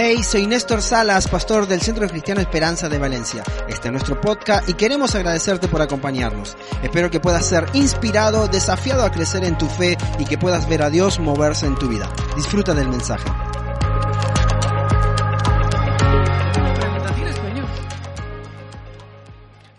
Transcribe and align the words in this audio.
Hey, 0.00 0.22
soy 0.22 0.46
Néstor 0.46 0.80
Salas, 0.80 1.26
pastor 1.26 1.66
del 1.66 1.80
Centro 1.80 2.06
Cristiano 2.06 2.40
Esperanza 2.40 2.88
de 2.88 3.00
Valencia. 3.00 3.42
Este 3.68 3.88
es 3.88 3.92
nuestro 3.92 4.20
podcast 4.20 4.68
y 4.68 4.74
queremos 4.74 5.16
agradecerte 5.16 5.66
por 5.66 5.82
acompañarnos. 5.82 6.56
Espero 6.84 7.10
que 7.10 7.18
puedas 7.18 7.48
ser 7.48 7.66
inspirado, 7.74 8.46
desafiado 8.46 9.02
a 9.02 9.10
crecer 9.10 9.42
en 9.42 9.58
tu 9.58 9.66
fe 9.66 9.98
y 10.20 10.24
que 10.24 10.38
puedas 10.38 10.68
ver 10.68 10.82
a 10.82 10.90
Dios 10.90 11.18
moverse 11.18 11.66
en 11.66 11.74
tu 11.74 11.88
vida. 11.88 12.08
Disfruta 12.36 12.74
del 12.74 12.88
mensaje. 12.88 13.28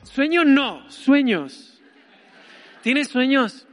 Sueños 0.04 0.46
no, 0.46 0.92
sueños. 0.92 1.80
¿Tienes 2.84 3.08
sueños? 3.08 3.68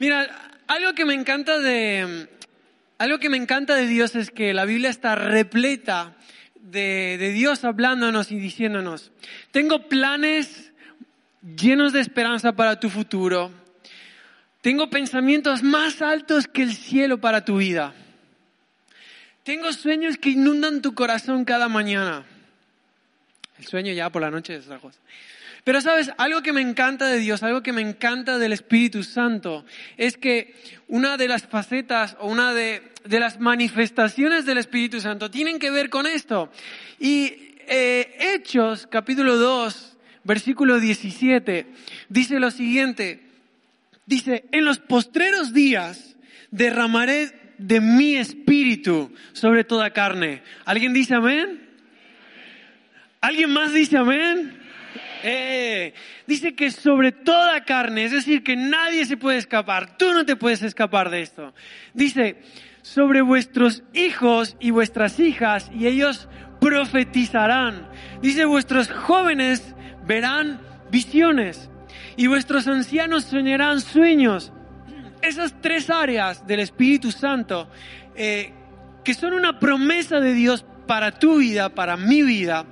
Mira, 0.00 0.26
algo 0.66 0.94
que 0.94 1.04
me 1.04 1.14
encanta 1.14 1.60
de 1.60 2.28
algo 2.98 3.18
que 3.18 3.30
me 3.30 3.36
encanta 3.36 3.76
de 3.76 3.86
Dios 3.86 4.16
es 4.16 4.30
que 4.30 4.52
la 4.52 4.64
Biblia 4.64 4.90
está 4.90 5.14
repleta 5.14 6.16
de, 6.56 7.30
Dios 7.32 7.64
hablándonos 7.64 8.30
y 8.32 8.38
diciéndonos, 8.38 9.12
tengo 9.52 9.88
planes 9.88 10.72
llenos 11.56 11.92
de 11.92 12.00
esperanza 12.00 12.52
para 12.52 12.80
tu 12.80 12.90
futuro. 12.90 13.52
Tengo 14.60 14.90
pensamientos 14.90 15.62
más 15.62 16.02
altos 16.02 16.48
que 16.48 16.62
el 16.62 16.74
cielo 16.74 17.18
para 17.20 17.44
tu 17.44 17.58
vida. 17.58 17.94
Tengo 19.44 19.72
sueños 19.72 20.18
que 20.18 20.30
inundan 20.30 20.82
tu 20.82 20.94
corazón 20.94 21.44
cada 21.44 21.68
mañana. 21.68 22.26
El 23.58 23.66
sueño 23.66 23.92
ya 23.92 24.10
por 24.10 24.22
la 24.22 24.30
noche 24.30 24.56
es 24.56 24.66
otra 24.66 24.78
cosa. 24.78 24.98
Pero 25.68 25.82
sabes, 25.82 26.10
algo 26.16 26.40
que 26.40 26.54
me 26.54 26.62
encanta 26.62 27.08
de 27.08 27.18
Dios, 27.18 27.42
algo 27.42 27.62
que 27.62 27.74
me 27.74 27.82
encanta 27.82 28.38
del 28.38 28.54
Espíritu 28.54 29.04
Santo, 29.04 29.66
es 29.98 30.16
que 30.16 30.54
una 30.86 31.18
de 31.18 31.28
las 31.28 31.46
facetas 31.46 32.16
o 32.20 32.28
una 32.28 32.54
de, 32.54 32.80
las 33.04 33.38
manifestaciones 33.38 34.46
del 34.46 34.56
Espíritu 34.56 34.98
Santo 34.98 35.30
tienen 35.30 35.58
que 35.58 35.70
ver 35.70 35.90
con 35.90 36.06
esto. 36.06 36.50
Y 36.98 37.52
eh, 37.66 38.16
Hechos, 38.18 38.86
capítulo 38.86 39.36
2, 39.36 39.98
versículo 40.24 40.80
17, 40.80 41.66
dice 42.08 42.40
lo 42.40 42.50
siguiente. 42.50 43.20
Dice, 44.06 44.46
en 44.52 44.64
los 44.64 44.78
postreros 44.78 45.52
días 45.52 46.16
derramaré 46.50 47.52
de 47.58 47.82
mi 47.82 48.16
espíritu 48.16 49.12
sobre 49.34 49.64
toda 49.64 49.92
carne. 49.92 50.40
¿Alguien 50.64 50.94
dice 50.94 51.14
amén? 51.14 51.68
¿Alguien 53.20 53.50
más 53.50 53.74
dice 53.74 53.98
amén? 53.98 54.66
Eh, 55.22 55.94
dice 56.26 56.54
que 56.54 56.70
sobre 56.70 57.12
toda 57.12 57.64
carne, 57.64 58.04
es 58.04 58.12
decir, 58.12 58.42
que 58.42 58.56
nadie 58.56 59.04
se 59.04 59.16
puede 59.16 59.38
escapar, 59.38 59.96
tú 59.96 60.12
no 60.12 60.24
te 60.24 60.36
puedes 60.36 60.62
escapar 60.62 61.10
de 61.10 61.22
esto. 61.22 61.54
Dice, 61.94 62.36
sobre 62.82 63.20
vuestros 63.20 63.82
hijos 63.92 64.56
y 64.60 64.70
vuestras 64.70 65.18
hijas, 65.20 65.70
y 65.74 65.86
ellos 65.86 66.28
profetizarán. 66.60 67.88
Dice, 68.22 68.44
vuestros 68.44 68.90
jóvenes 68.90 69.74
verán 70.06 70.60
visiones, 70.90 71.70
y 72.16 72.26
vuestros 72.26 72.66
ancianos 72.66 73.24
soñarán 73.24 73.80
sueños. 73.80 74.52
Esas 75.22 75.54
tres 75.60 75.90
áreas 75.90 76.46
del 76.46 76.60
Espíritu 76.60 77.10
Santo, 77.10 77.68
eh, 78.14 78.52
que 79.04 79.14
son 79.14 79.32
una 79.34 79.58
promesa 79.58 80.20
de 80.20 80.32
Dios 80.32 80.64
para 80.86 81.12
tu 81.12 81.38
vida, 81.38 81.68
para 81.68 81.96
mi 81.96 82.22
vida, 82.22 82.64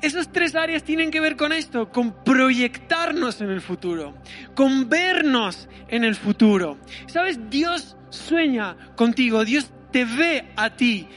esas 0.00 0.30
tres 0.30 0.54
áreas 0.54 0.82
tienen 0.82 1.10
que 1.10 1.20
ver 1.20 1.36
con 1.36 1.52
esto, 1.52 1.90
con 1.90 2.24
proyectarnos 2.24 3.40
en 3.40 3.50
el 3.50 3.60
futuro, 3.60 4.14
con 4.54 4.88
vernos 4.88 5.68
en 5.88 6.04
el 6.04 6.14
futuro. 6.14 6.78
¿Sabes? 7.06 7.50
Dios 7.50 7.96
sueña 8.10 8.76
contigo, 8.96 9.44
Dios 9.44 9.70
te 9.90 10.04
ve 10.04 10.52
a 10.56 10.70
ti 10.70 11.08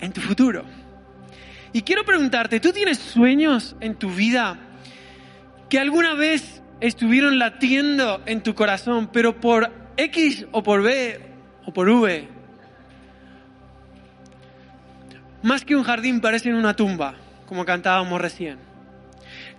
en 0.00 0.12
tu 0.12 0.20
futuro. 0.20 0.64
Y 1.72 1.82
quiero 1.82 2.04
preguntarte, 2.04 2.58
¿tú 2.60 2.72
tienes 2.72 2.98
sueños 2.98 3.76
en 3.80 3.94
tu 3.94 4.10
vida 4.10 4.58
que 5.68 5.78
alguna 5.78 6.14
vez 6.14 6.62
estuvieron 6.80 7.38
latiendo 7.38 8.22
en 8.26 8.42
tu 8.42 8.54
corazón, 8.54 9.10
pero 9.12 9.40
por 9.40 9.70
X 9.96 10.46
o 10.52 10.62
por 10.62 10.82
B 10.82 11.20
o 11.66 11.72
por 11.72 11.88
V? 11.88 12.28
Más 15.42 15.64
que 15.64 15.76
un 15.76 15.84
jardín 15.84 16.20
parecen 16.20 16.54
una 16.54 16.74
tumba 16.74 17.14
como 17.46 17.64
cantábamos 17.64 18.20
recién. 18.20 18.58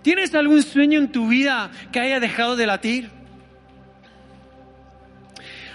¿Tienes 0.02 0.34
algún 0.34 0.62
sueño 0.62 0.98
en 0.98 1.10
tu 1.10 1.28
vida 1.28 1.70
que 1.92 2.00
haya 2.00 2.20
dejado 2.20 2.56
de 2.56 2.66
latir? 2.66 3.10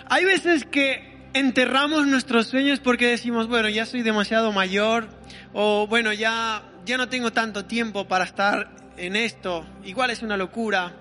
Hay 0.08 0.26
veces 0.26 0.66
que 0.66 1.14
enterramos 1.34 2.08
nuestros 2.08 2.48
sueños 2.48 2.80
porque 2.80 3.08
decimos, 3.08 3.48
bueno, 3.48 3.70
ya 3.70 3.86
soy 3.86 4.02
demasiado 4.02 4.52
mayor 4.52 5.08
o 5.54 5.88
bueno, 5.88 6.14
ya, 6.14 6.64
ya 6.86 6.98
no 6.98 7.10
tengo 7.10 7.32
tanto 7.32 7.66
tiempo 7.66 8.08
para 8.08 8.26
estar 8.26 8.70
en 8.98 9.16
esto, 9.16 9.66
igual 9.84 10.12
es 10.12 10.22
una 10.22 10.38
locura. 10.38 10.94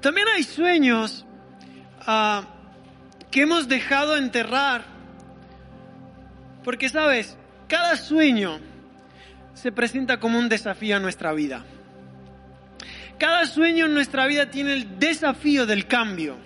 También 0.00 0.28
hay 0.28 0.44
sueños 0.44 1.26
uh, 2.06 2.42
que 3.30 3.42
hemos 3.42 3.68
dejado 3.68 4.16
enterrar 4.16 4.84
porque, 6.64 6.88
sabes, 6.88 7.36
cada 7.66 7.96
sueño 7.96 8.60
se 9.58 9.72
presenta 9.72 10.20
como 10.20 10.38
un 10.38 10.48
desafío 10.48 10.96
a 10.96 11.00
nuestra 11.00 11.32
vida. 11.32 11.64
Cada 13.18 13.46
sueño 13.46 13.86
en 13.86 13.94
nuestra 13.94 14.26
vida 14.26 14.50
tiene 14.50 14.72
el 14.72 14.98
desafío 14.98 15.66
del 15.66 15.86
cambio. 15.86 16.36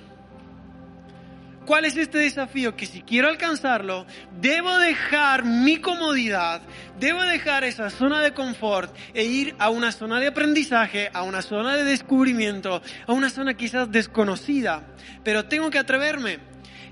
¿Cuál 1.66 1.84
es 1.84 1.96
este 1.96 2.18
desafío? 2.18 2.74
Que 2.74 2.86
si 2.86 3.02
quiero 3.02 3.28
alcanzarlo, 3.28 4.06
debo 4.40 4.78
dejar 4.78 5.44
mi 5.44 5.76
comodidad, 5.76 6.62
debo 6.98 7.22
dejar 7.22 7.62
esa 7.62 7.90
zona 7.90 8.20
de 8.20 8.32
confort 8.32 8.96
e 9.14 9.24
ir 9.24 9.54
a 9.58 9.68
una 9.68 9.92
zona 9.92 10.18
de 10.18 10.28
aprendizaje, 10.28 11.10
a 11.12 11.22
una 11.22 11.42
zona 11.42 11.76
de 11.76 11.84
descubrimiento, 11.84 12.82
a 13.06 13.12
una 13.12 13.30
zona 13.30 13.54
quizás 13.54 13.92
desconocida. 13.92 14.82
Pero 15.22 15.44
tengo 15.44 15.70
que 15.70 15.78
atreverme. 15.78 16.38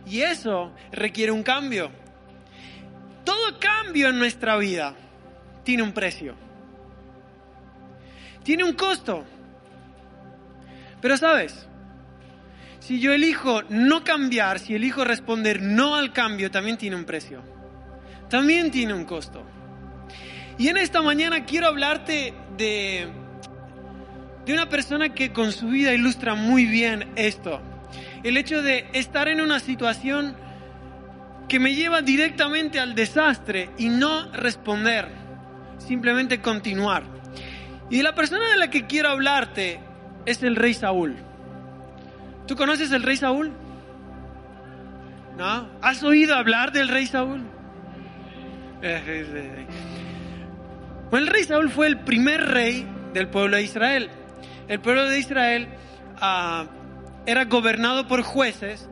Y 0.07 0.21
eso 0.21 0.73
requiere 0.93 1.33
un 1.33 1.43
cambio. 1.43 1.91
Todo 3.25 3.59
cambio 3.59 4.09
en 4.09 4.19
nuestra 4.19 4.57
vida 4.57 4.95
tiene 5.65 5.83
un 5.83 5.93
precio. 5.93 6.35
Tiene 8.43 8.65
un 8.65 8.73
costo. 8.73 9.25
Pero 11.01 11.17
sabes, 11.17 11.67
si 12.81 13.01
yo 13.01 13.13
elijo 13.13 13.63
no 13.69 14.05
cambiar, 14.05 14.59
si 14.59 14.75
elijo 14.75 15.05
responder 15.05 15.63
no 15.63 15.95
al 15.95 16.13
cambio, 16.13 16.51
también 16.51 16.77
tiene 16.77 16.97
un 16.97 17.05
precio. 17.05 17.43
También 18.29 18.71
tiene 18.71 18.95
un 18.95 19.05
costo. 19.05 19.45
Y 20.59 20.69
en 20.69 20.77
esta 20.77 21.01
mañana 21.03 21.45
quiero 21.45 21.69
hablarte 21.69 22.35
de, 22.57 23.09
de 24.45 24.53
una 24.53 24.69
persona 24.69 25.15
que 25.15 25.33
con 25.33 25.53
su 25.53 25.69
vida 25.69 25.93
ilustra 25.95 26.35
muy 26.35 26.67
bien 26.67 27.11
esto. 27.17 27.61
El 28.23 28.37
hecho 28.37 28.63
de 28.63 28.87
estar 28.93 29.29
en 29.29 29.41
una 29.41 29.59
situación 29.61 30.37
que 31.49 31.59
me 31.59 31.75
lleva 31.75 32.03
directamente 32.03 32.79
al 32.79 32.95
desastre 32.95 33.71
y 33.79 33.89
no 33.89 34.31
responder 34.33 35.09
simplemente 35.81 36.41
continuar. 36.41 37.03
Y 37.91 38.03
la 38.03 38.15
persona 38.15 38.49
de 38.51 38.57
la 38.57 38.71
que 38.71 38.87
quiero 38.87 39.09
hablarte 39.09 39.81
es 40.27 40.43
el 40.43 40.57
rey 40.57 40.75
Saúl. 40.75 41.17
¿Tú 42.47 42.55
conoces 42.57 42.93
el 42.93 43.03
rey 43.03 43.17
Saúl? 43.17 43.53
¿No? 45.37 45.69
¿Has 45.83 46.03
oído 46.03 46.37
hablar 46.37 46.73
del 46.73 46.89
rey 46.89 47.07
Saúl? 47.07 47.43
Bueno, 51.11 51.27
el 51.27 51.33
rey 51.33 51.43
Saúl 51.43 51.71
fue 51.71 51.89
el 51.89 51.99
primer 51.99 52.41
rey 52.41 52.87
del 53.13 53.27
pueblo 53.27 53.57
de 53.57 53.65
Israel. 53.65 54.11
El 54.69 54.79
pueblo 54.79 55.07
de 55.07 55.19
Israel 55.19 55.67
ah, 56.21 56.67
era 57.27 57.47
gobernado 57.47 58.07
por 58.07 58.23
jueces 58.23 58.89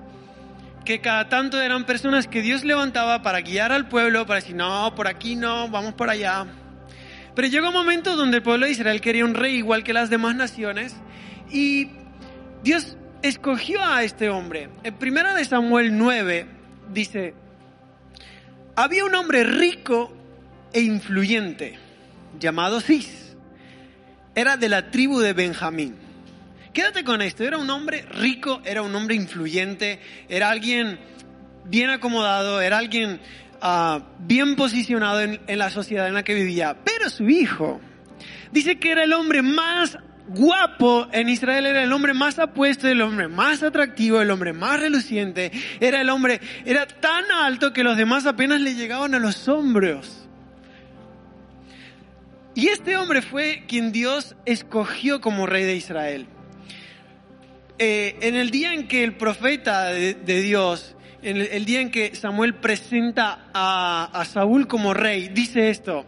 que 0.85 1.01
cada 1.01 1.29
tanto 1.29 1.61
eran 1.61 1.85
personas 1.85 2.27
que 2.27 2.43
Dios 2.43 2.65
levantaba 2.65 3.23
para 3.23 3.41
guiar 3.43 3.71
al 3.71 3.89
pueblo, 3.89 4.27
para 4.27 4.41
decir, 4.41 4.57
no, 4.57 4.95
por 4.97 5.07
aquí 5.07 5.37
no, 5.37 5.69
vamos 5.69 5.95
por 5.95 6.11
allá. 6.11 6.47
Pero 7.39 7.47
llegó 7.47 7.69
un 7.69 7.75
momento 7.75 8.17
donde 8.17 8.39
el 8.39 8.43
pueblo 8.43 8.67
de 8.67 8.73
Israel 8.73 9.01
quería 9.01 9.25
un 9.25 9.35
rey 9.35 9.55
igual 9.55 9.85
que 9.85 9.93
las 9.93 10.11
demás 10.11 10.35
naciones 10.35 10.97
y 11.53 11.87
Dios 12.65 12.97
escogió 13.23 13.81
a 13.81 14.03
este 14.03 14.29
hombre. 14.29 14.71
En 14.83 14.97
primera 14.97 15.37
de 15.37 15.45
Samuel 15.45 15.97
9 15.97 16.47
dice, 16.93 17.35
había 18.75 19.05
un 19.05 19.15
hombre 19.15 19.45
rico 19.45 20.13
e 20.73 20.81
influyente 20.81 21.79
llamado 22.41 22.81
Cis. 22.81 23.37
Era 24.35 24.57
de 24.57 24.69
la 24.69 24.91
tribu 24.91 25.21
de 25.21 25.33
Benjamín. 25.33 25.95
Quédate 26.73 27.05
con 27.05 27.23
esto, 27.23 27.45
era 27.45 27.57
un 27.57 27.71
hombre 27.71 28.03
rico, 28.03 28.61
era 28.65 28.83
un 28.83 28.93
hombre 28.97 29.15
influyente, 29.15 30.01
era 30.29 30.51
alguien 30.51 30.99
bien 31.67 31.91
acomodado, 31.91 32.61
era 32.61 32.79
alguien 32.79 33.21
Ah, 33.61 34.03
bien 34.21 34.57
posicionado 34.57 35.21
en, 35.21 35.41
en 35.47 35.59
la 35.59 35.71
sociedad 35.71 36.07
en 36.09 36.15
la 36.15 36.23
que 36.23 36.35
vivía. 36.35 36.77
Pero 36.85 37.11
su 37.11 37.29
hijo 37.29 37.81
dice 38.53 38.79
que 38.79 38.93
era 38.93 39.05
el 39.05 39.13
hombre 39.13 39.43
más 39.43 39.99
guapo 40.29 41.09
en 41.13 41.29
Israel 41.29 41.67
era 41.67 41.83
el 41.83 41.93
hombre 41.93 42.15
más 42.15 42.39
apuesto, 42.39 42.87
el 42.87 43.01
hombre 43.01 43.29
más 43.29 43.63
atractivo, 43.63 44.21
el 44.21 44.31
hombre 44.31 44.53
más 44.53 44.81
reluciente. 44.81 45.51
Era 45.81 46.01
el 46.01 46.11
hombre, 46.11 46.41
era 46.65 46.87
tan 46.87 47.25
alto 47.31 47.73
que 47.73 47.83
los 47.83 47.97
demás 47.97 48.27
apenas 48.27 48.61
le 48.61 48.75
llegaban 48.75 49.15
a 49.15 49.19
los 49.19 49.49
hombros. 49.49 50.29
Y 52.55 52.69
este 52.69 52.97
hombre 52.97 53.23
fue 53.23 53.65
quien 53.69 53.93
Dios 53.93 54.35
escogió 54.45 55.21
como 55.21 55.47
rey 55.47 55.65
de 55.65 55.77
Israel. 55.77 56.27
Eh, 57.79 58.17
en 58.23 58.35
el 58.35 58.51
día 58.51 58.75
en 58.75 58.89
que 58.89 59.05
el 59.05 59.17
profeta 59.17 59.87
de, 59.87 60.15
Dios, 60.43 60.97
en 61.23 61.37
el, 61.37 61.65
día 61.65 61.81
en 61.81 61.91
que 61.91 62.15
Samuel 62.15 62.55
presenta 62.55 63.47
a, 63.53 64.25
Saúl 64.25 64.67
como 64.67 64.95
rey, 64.95 65.29
dice 65.29 65.71
esto. 65.71 66.07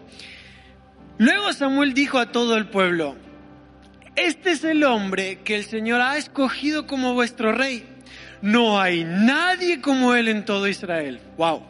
Luego 1.18 1.52
Samuel 1.52 1.94
dijo 1.94 2.18
a 2.18 2.32
todo 2.32 2.56
el 2.56 2.68
pueblo, 2.68 3.16
este 4.16 4.52
es 4.52 4.64
el 4.64 4.84
hombre 4.84 5.40
que 5.44 5.56
el 5.56 5.64
Señor 5.64 6.00
ha 6.00 6.16
escogido 6.16 6.86
como 6.86 7.14
vuestro 7.14 7.52
rey. 7.52 7.86
No 8.42 8.80
hay 8.80 9.04
nadie 9.04 9.80
como 9.80 10.14
él 10.14 10.28
en 10.28 10.44
todo 10.44 10.66
Israel. 10.66 11.20
Wow. 11.36 11.62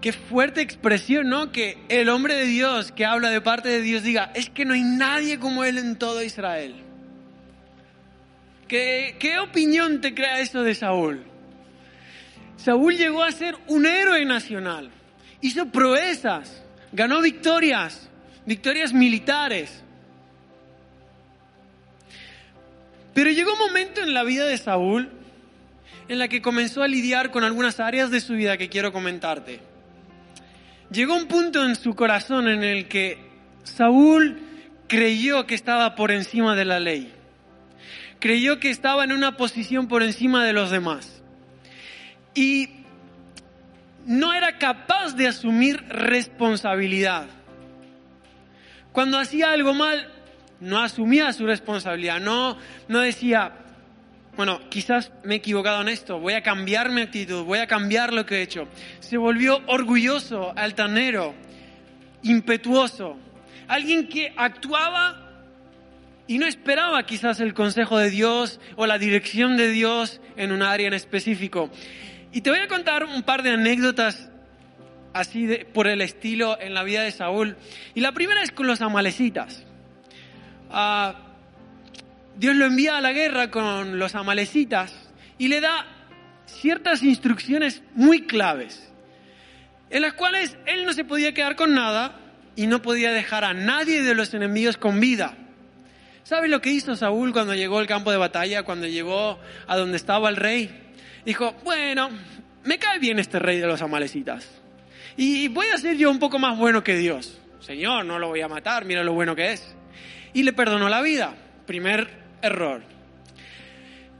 Qué 0.00 0.12
fuerte 0.12 0.60
expresión, 0.60 1.28
¿no? 1.28 1.50
Que 1.50 1.78
el 1.88 2.08
hombre 2.10 2.34
de 2.34 2.44
Dios 2.44 2.92
que 2.92 3.04
habla 3.04 3.30
de 3.30 3.40
parte 3.40 3.70
de 3.70 3.80
Dios 3.80 4.02
diga, 4.02 4.30
es 4.34 4.50
que 4.50 4.64
no 4.64 4.74
hay 4.74 4.82
nadie 4.82 5.38
como 5.38 5.64
él 5.64 5.78
en 5.78 5.96
todo 5.96 6.22
Israel. 6.22 6.74
¿Qué, 8.68 9.16
qué 9.18 9.38
opinión 9.38 10.00
te 10.00 10.14
crea 10.14 10.40
eso 10.40 10.62
de 10.62 10.74
Saúl? 10.74 11.33
Saúl 12.56 12.96
llegó 12.96 13.22
a 13.22 13.32
ser 13.32 13.56
un 13.66 13.86
héroe 13.86 14.24
nacional, 14.24 14.90
hizo 15.40 15.66
proezas, 15.66 16.62
ganó 16.92 17.20
victorias, 17.20 18.08
victorias 18.46 18.92
militares. 18.92 19.82
Pero 23.12 23.30
llegó 23.30 23.52
un 23.52 23.58
momento 23.58 24.02
en 24.02 24.14
la 24.14 24.24
vida 24.24 24.46
de 24.46 24.58
Saúl 24.58 25.10
en 26.08 26.18
la 26.18 26.28
que 26.28 26.42
comenzó 26.42 26.82
a 26.82 26.88
lidiar 26.88 27.30
con 27.30 27.44
algunas 27.44 27.80
áreas 27.80 28.10
de 28.10 28.20
su 28.20 28.34
vida 28.34 28.56
que 28.56 28.68
quiero 28.68 28.92
comentarte. 28.92 29.60
Llegó 30.90 31.16
un 31.16 31.26
punto 31.26 31.64
en 31.64 31.76
su 31.76 31.94
corazón 31.94 32.48
en 32.48 32.62
el 32.62 32.88
que 32.88 33.18
Saúl 33.62 34.38
creyó 34.86 35.46
que 35.46 35.54
estaba 35.54 35.94
por 35.94 36.10
encima 36.10 36.54
de 36.54 36.64
la 36.64 36.80
ley. 36.80 37.12
Creyó 38.20 38.60
que 38.60 38.70
estaba 38.70 39.04
en 39.04 39.12
una 39.12 39.36
posición 39.36 39.88
por 39.88 40.02
encima 40.02 40.44
de 40.44 40.52
los 40.52 40.70
demás. 40.70 41.13
Y 42.34 42.68
no 44.06 44.32
era 44.32 44.58
capaz 44.58 45.14
de 45.14 45.28
asumir 45.28 45.82
responsabilidad. 45.88 47.26
Cuando 48.92 49.18
hacía 49.18 49.50
algo 49.52 49.74
mal, 49.74 50.08
no 50.60 50.80
asumía 50.80 51.32
su 51.32 51.46
responsabilidad, 51.46 52.20
no, 52.20 52.56
no 52.88 53.00
decía, 53.00 53.52
bueno, 54.36 54.60
quizás 54.68 55.12
me 55.22 55.34
he 55.34 55.38
equivocado 55.38 55.82
en 55.82 55.88
esto, 55.88 56.18
voy 56.18 56.34
a 56.34 56.42
cambiar 56.42 56.90
mi 56.90 57.02
actitud, 57.02 57.44
voy 57.44 57.58
a 57.58 57.66
cambiar 57.66 58.12
lo 58.12 58.24
que 58.24 58.36
he 58.36 58.42
hecho. 58.42 58.68
Se 59.00 59.16
volvió 59.16 59.62
orgulloso, 59.66 60.52
altanero, 60.56 61.34
impetuoso, 62.22 63.16
alguien 63.68 64.08
que 64.08 64.32
actuaba 64.36 65.20
y 66.26 66.38
no 66.38 66.46
esperaba 66.46 67.04
quizás 67.04 67.40
el 67.40 67.52
consejo 67.52 67.98
de 67.98 68.10
Dios 68.10 68.60
o 68.76 68.86
la 68.86 68.98
dirección 68.98 69.56
de 69.56 69.68
Dios 69.68 70.20
en 70.36 70.52
un 70.52 70.62
área 70.62 70.86
en 70.86 70.94
específico. 70.94 71.70
Y 72.34 72.40
te 72.40 72.50
voy 72.50 72.58
a 72.58 72.66
contar 72.66 73.04
un 73.04 73.22
par 73.22 73.44
de 73.44 73.50
anécdotas 73.50 74.28
así 75.12 75.46
de, 75.46 75.64
por 75.64 75.86
el 75.86 76.00
estilo 76.00 76.60
en 76.60 76.74
la 76.74 76.82
vida 76.82 77.02
de 77.02 77.12
Saúl. 77.12 77.56
Y 77.94 78.00
la 78.00 78.10
primera 78.10 78.42
es 78.42 78.50
con 78.50 78.66
los 78.66 78.80
amalecitas. 78.80 79.64
Dios 82.36 82.56
lo 82.56 82.66
envía 82.66 82.96
a 82.96 83.00
la 83.00 83.12
guerra 83.12 83.52
con 83.52 84.00
los 84.00 84.16
amalecitas 84.16 84.92
y 85.38 85.46
le 85.46 85.60
da 85.60 85.86
ciertas 86.46 87.04
instrucciones 87.04 87.84
muy 87.94 88.26
claves, 88.26 88.92
en 89.90 90.02
las 90.02 90.14
cuales 90.14 90.56
él 90.66 90.84
no 90.84 90.92
se 90.92 91.04
podía 91.04 91.34
quedar 91.34 91.54
con 91.54 91.72
nada 91.72 92.18
y 92.56 92.66
no 92.66 92.82
podía 92.82 93.12
dejar 93.12 93.44
a 93.44 93.54
nadie 93.54 94.02
de 94.02 94.16
los 94.16 94.34
enemigos 94.34 94.76
con 94.76 94.98
vida. 94.98 95.36
¿Sabes 96.24 96.50
lo 96.50 96.60
que 96.60 96.70
hizo 96.70 96.96
Saúl 96.96 97.32
cuando 97.32 97.54
llegó 97.54 97.78
al 97.78 97.86
campo 97.86 98.10
de 98.10 98.16
batalla, 98.16 98.64
cuando 98.64 98.88
llegó 98.88 99.38
a 99.68 99.76
donde 99.76 99.96
estaba 99.96 100.28
el 100.28 100.36
rey? 100.36 100.80
Dijo, 101.24 101.54
bueno, 101.64 102.10
me 102.64 102.78
cae 102.78 102.98
bien 102.98 103.18
este 103.18 103.38
rey 103.38 103.58
de 103.60 103.66
los 103.66 103.82
amalecitas. 103.82 104.48
Y 105.16 105.48
voy 105.48 105.66
a 105.74 105.78
ser 105.78 105.96
yo 105.96 106.10
un 106.10 106.18
poco 106.18 106.38
más 106.38 106.58
bueno 106.58 106.82
que 106.82 106.96
Dios. 106.96 107.40
Señor, 107.60 108.04
no 108.04 108.18
lo 108.18 108.28
voy 108.28 108.42
a 108.42 108.48
matar, 108.48 108.84
mira 108.84 109.02
lo 109.02 109.14
bueno 109.14 109.34
que 109.34 109.52
es 109.52 109.74
y 110.34 110.42
le 110.42 110.52
perdonó 110.52 110.90
la 110.90 111.00
vida. 111.00 111.34
Primer 111.64 112.10
error. 112.42 112.82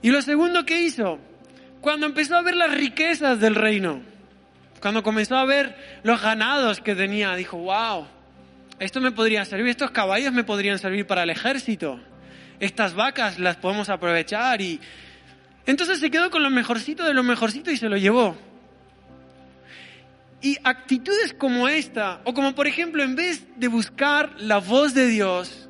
Y 0.00 0.10
lo 0.10 0.22
segundo 0.22 0.64
que 0.64 0.80
hizo, 0.80 1.18
cuando 1.82 2.06
empezó 2.06 2.36
a 2.36 2.42
ver 2.42 2.56
las 2.56 2.72
riquezas 2.72 3.38
del 3.40 3.54
reino, 3.54 4.00
cuando 4.80 5.02
comenzó 5.02 5.36
a 5.36 5.44
ver 5.44 5.76
los 6.02 6.22
ganados 6.22 6.80
que 6.80 6.94
tenía, 6.94 7.34
dijo, 7.34 7.58
wow, 7.58 8.06
esto 8.78 9.00
me 9.00 9.12
podría 9.12 9.44
servir, 9.44 9.68
estos 9.68 9.90
caballos 9.90 10.32
me 10.32 10.44
podrían 10.44 10.78
servir 10.78 11.06
para 11.06 11.24
el 11.24 11.30
ejército, 11.30 12.00
estas 12.60 12.94
vacas 12.94 13.38
las 13.38 13.56
podemos 13.56 13.88
aprovechar 13.88 14.60
y 14.60 14.80
entonces 15.66 16.00
se 16.00 16.10
quedó 16.10 16.30
con 16.30 16.42
lo 16.42 16.50
mejorcito 16.50 17.04
de 17.04 17.14
lo 17.14 17.22
mejorcito 17.22 17.70
y 17.70 17.76
se 17.76 17.88
lo 17.88 17.96
llevó. 17.96 18.36
Y 20.40 20.58
actitudes 20.62 21.32
como 21.32 21.68
esta, 21.68 22.20
o 22.24 22.34
como 22.34 22.54
por 22.54 22.66
ejemplo, 22.66 23.02
en 23.02 23.16
vez 23.16 23.46
de 23.56 23.68
buscar 23.68 24.34
la 24.38 24.58
voz 24.58 24.92
de 24.92 25.06
Dios, 25.06 25.68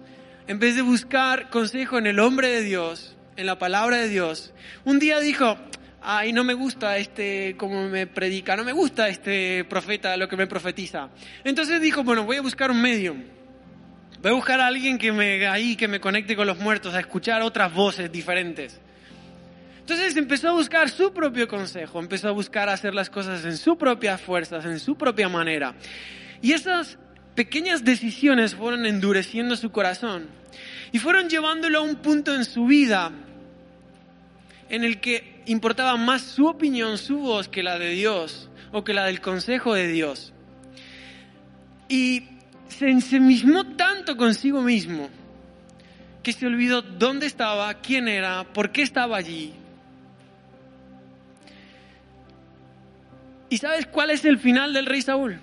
en 0.49 0.59
vez 0.59 0.75
de 0.75 0.83
buscar 0.83 1.49
consejo 1.49 1.97
en 1.99 2.07
el 2.07 2.19
hombre 2.19 2.49
de 2.49 2.63
Dios, 2.63 3.17
en 3.37 3.47
la 3.47 3.59
palabra 3.59 3.99
de 3.99 4.09
Dios, 4.09 4.53
un 4.85 4.99
día 4.99 5.21
dijo, 5.21 5.57
ay, 6.03 6.33
no 6.33 6.45
me 6.45 6.55
gusta 6.55 6.99
este, 6.99 7.57
como 7.57 7.89
me 7.89 8.07
predica, 8.07 8.57
no 8.57 8.65
me 8.65 8.73
gusta 8.73 9.09
este 9.09 9.65
profeta, 9.65 10.17
lo 10.17 10.29
que 10.29 10.37
me 10.37 10.47
profetiza. 10.47 11.09
Entonces 11.45 11.81
dijo, 11.81 12.05
bueno, 12.05 12.25
voy 12.25 12.37
a 12.37 12.43
buscar 12.43 12.71
un 12.71 12.81
medium. 12.81 13.23
Voy 14.21 14.31
a 14.33 14.35
buscar 14.35 14.61
a 14.61 14.67
alguien 14.67 14.99
que 14.99 15.13
me, 15.13 15.47
ahí, 15.47 15.77
que 15.77 15.87
me 15.87 16.01
conecte 16.01 16.35
con 16.35 16.47
los 16.47 16.59
muertos, 16.59 16.95
a 16.95 17.01
escuchar 17.01 17.43
otras 17.43 17.73
voces 17.73 18.11
diferentes. 18.11 18.81
Entonces 19.85 20.17
empezó 20.17 20.49
a 20.49 20.53
buscar 20.53 20.89
su 20.89 21.13
propio 21.13 21.47
consejo, 21.47 21.99
empezó 22.01 22.29
a 22.29 22.31
buscar 22.31 22.71
hacer 22.71 22.95
las 22.95 23.11
cosas 23.11 23.45
en 23.45 23.59
su 23.59 23.77
propia 23.77 24.17
fuerzas, 24.17 24.65
en 24.65 24.81
su 24.81 24.97
propia 24.97 25.29
manera. 25.29 25.75
Y 26.41 26.53
esas 26.53 26.97
pequeñas 27.35 27.85
decisiones 27.85 28.55
fueron 28.55 28.87
endureciendo 28.87 29.57
su 29.57 29.71
corazón 29.71 30.29
y 30.91 30.99
fueron 30.99 31.29
llevándolo 31.29 31.81
a 31.81 31.83
un 31.83 31.97
punto 31.97 32.35
en 32.35 32.47
su 32.47 32.65
vida 32.65 33.13
en 34.71 34.85
el 34.85 35.01
que 35.03 35.43
importaba 35.45 35.99
más 35.99 36.23
su 36.23 36.47
opinión, 36.47 36.97
su 36.97 37.19
voz, 37.19 37.51
que 37.51 37.63
la 37.63 37.79
de 37.79 37.91
Dios 37.91 38.49
o 38.73 38.85
que 38.85 38.95
la 38.95 39.05
del 39.05 39.21
consejo 39.21 39.75
de 39.75 39.89
Dios. 39.89 40.33
Y 41.91 42.23
se 42.69 42.89
ensemismó 42.89 43.67
tanto 43.77 44.17
consigo 44.17 44.63
mismo 44.63 45.11
que 46.23 46.33
se 46.33 46.47
olvidó 46.47 46.81
dónde 46.81 47.27
estaba, 47.27 47.75
quién 47.75 48.09
era, 48.09 48.45
por 48.45 48.73
qué 48.73 48.81
estaba 48.81 49.19
allí. 49.19 49.53
¿Y 53.49 53.59
sabes 53.59 53.87
cuál 53.87 54.11
es 54.11 54.25
el 54.25 54.39
final 54.39 54.73
del 54.73 54.87
rey 54.87 55.03
Saúl? 55.03 55.41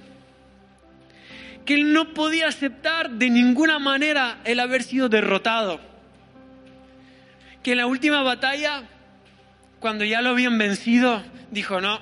que 1.65 1.75
él 1.75 1.93
no 1.93 2.13
podía 2.13 2.47
aceptar 2.47 3.11
de 3.11 3.29
ninguna 3.29 3.79
manera 3.79 4.39
el 4.43 4.59
haber 4.59 4.83
sido 4.83 5.09
derrotado. 5.09 5.79
Que 7.63 7.71
en 7.71 7.77
la 7.77 7.87
última 7.87 8.23
batalla, 8.23 8.83
cuando 9.79 10.03
ya 10.03 10.21
lo 10.21 10.29
habían 10.29 10.57
vencido, 10.57 11.21
dijo 11.51 11.79
no. 11.79 11.99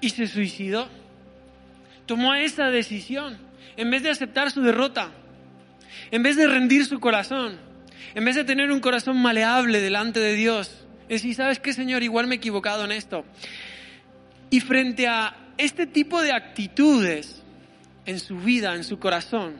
Y 0.00 0.10
se 0.10 0.26
suicidó. 0.26 0.88
Tomó 2.06 2.34
esa 2.34 2.70
decisión 2.70 3.38
en 3.76 3.90
vez 3.90 4.02
de 4.02 4.10
aceptar 4.10 4.50
su 4.50 4.62
derrota, 4.62 5.10
en 6.10 6.22
vez 6.22 6.36
de 6.36 6.46
rendir 6.46 6.86
su 6.86 7.00
corazón, 7.00 7.58
en 8.14 8.24
vez 8.24 8.36
de 8.36 8.44
tener 8.44 8.70
un 8.70 8.80
corazón 8.80 9.20
maleable 9.20 9.80
delante 9.80 10.20
de 10.20 10.34
Dios. 10.34 10.84
Es 11.08 11.22
decir, 11.22 11.34
¿sabes 11.34 11.60
qué, 11.60 11.72
Señor? 11.72 12.02
Igual 12.02 12.26
me 12.26 12.36
he 12.36 12.38
equivocado 12.38 12.84
en 12.84 12.92
esto. 12.92 13.24
Y 14.54 14.60
frente 14.60 15.08
a 15.08 15.34
este 15.58 15.84
tipo 15.84 16.22
de 16.22 16.30
actitudes, 16.30 17.42
en 18.06 18.20
su 18.20 18.38
vida, 18.38 18.76
en 18.76 18.84
su 18.84 19.00
corazón, 19.00 19.56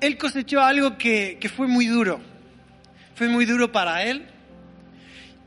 él 0.00 0.16
cosechó 0.16 0.60
algo 0.60 0.96
que, 0.96 1.50
fue 1.56 1.66
muy 1.66 1.86
duro. 1.86 2.20
Fue 3.16 3.26
muy 3.26 3.46
duro 3.46 3.72
para 3.72 4.04
él, 4.04 4.26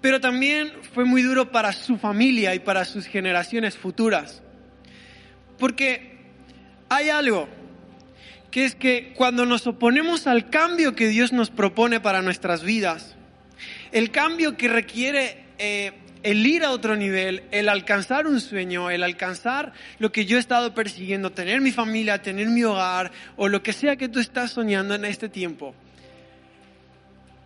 pero 0.01 0.19
también 0.19 0.73
fue 0.93 1.05
muy 1.05 1.21
duro 1.21 1.53
para 1.53 1.71
su 1.71 1.97
familia 1.97 2.53
y 2.53 2.59
para 2.59 2.83
sus 2.83 3.05
generaciones 3.05 3.77
futuras. 3.77 4.43
Porque 5.57 6.17
hay 6.89 7.07
algo, 7.07 7.47
que 8.51 8.65
es 8.65 8.75
que 8.75 9.13
cuando 9.15 9.45
nos 9.45 9.65
oponemos 9.67 10.27
al 10.27 10.49
cambio 10.49 10.97
que 10.97 11.07
Dios 11.07 11.31
nos 11.31 11.49
propone 11.49 12.01
para 12.01 12.21
nuestras 12.21 12.61
vidas, 12.61 13.15
el 13.93 14.11
cambio 14.11 14.57
que 14.57 14.67
requiere 14.67 15.45
eh, 15.59 15.93
el 16.23 16.45
ir 16.45 16.63
a 16.63 16.71
otro 16.71 16.95
nivel, 16.95 17.43
el 17.51 17.69
alcanzar 17.69 18.27
un 18.27 18.41
sueño, 18.41 18.89
el 18.89 19.03
alcanzar 19.03 19.73
lo 19.99 20.11
que 20.11 20.25
yo 20.25 20.37
he 20.37 20.39
estado 20.39 20.73
persiguiendo, 20.73 21.31
tener 21.31 21.61
mi 21.61 21.71
familia, 21.71 22.21
tener 22.21 22.47
mi 22.47 22.63
hogar 22.63 23.11
o 23.35 23.47
lo 23.47 23.63
que 23.63 23.73
sea 23.73 23.95
que 23.95 24.09
tú 24.09 24.19
estás 24.19 24.51
soñando 24.51 24.95
en 24.95 25.05
este 25.05 25.29
tiempo. 25.29 25.75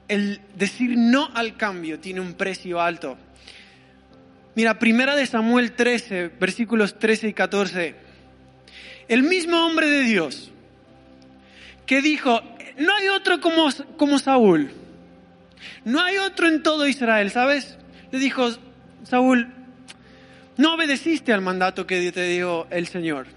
El 0.08 0.42
decir 0.56 0.98
no 0.98 1.30
al 1.34 1.56
cambio 1.58 2.00
tiene 2.00 2.22
un 2.22 2.34
precio 2.34 2.82
alto. 2.82 3.18
Mira, 4.56 4.80
primera 4.80 5.16
de 5.16 5.26
Samuel 5.26 5.72
13, 5.74 6.32
versículos 6.40 7.00
13 7.00 7.30
y 7.30 7.34
14. 7.34 7.96
El 9.08 9.24
mismo 9.24 9.66
hombre 9.66 9.90
de 9.90 10.04
Dios 10.04 10.52
que 11.86 12.02
dijo, 12.02 12.42
no 12.78 12.96
hay 12.96 13.08
otro 13.10 13.40
como, 13.40 13.70
como 13.98 14.20
Saúl. 14.20 14.72
No 15.84 16.02
hay 16.02 16.18
otro 16.18 16.48
en 16.48 16.64
todo 16.64 16.88
Israel, 16.88 17.32
¿sabes? 17.32 17.78
Le 18.12 18.20
dijo, 18.20 18.50
Saúl, 19.04 19.48
no 20.58 20.76
obedeciste 20.76 21.34
al 21.34 21.42
mandato 21.42 21.88
que 21.88 22.12
te 22.12 22.28
dio 22.28 22.68
el 22.70 22.88
Señor. 22.88 23.28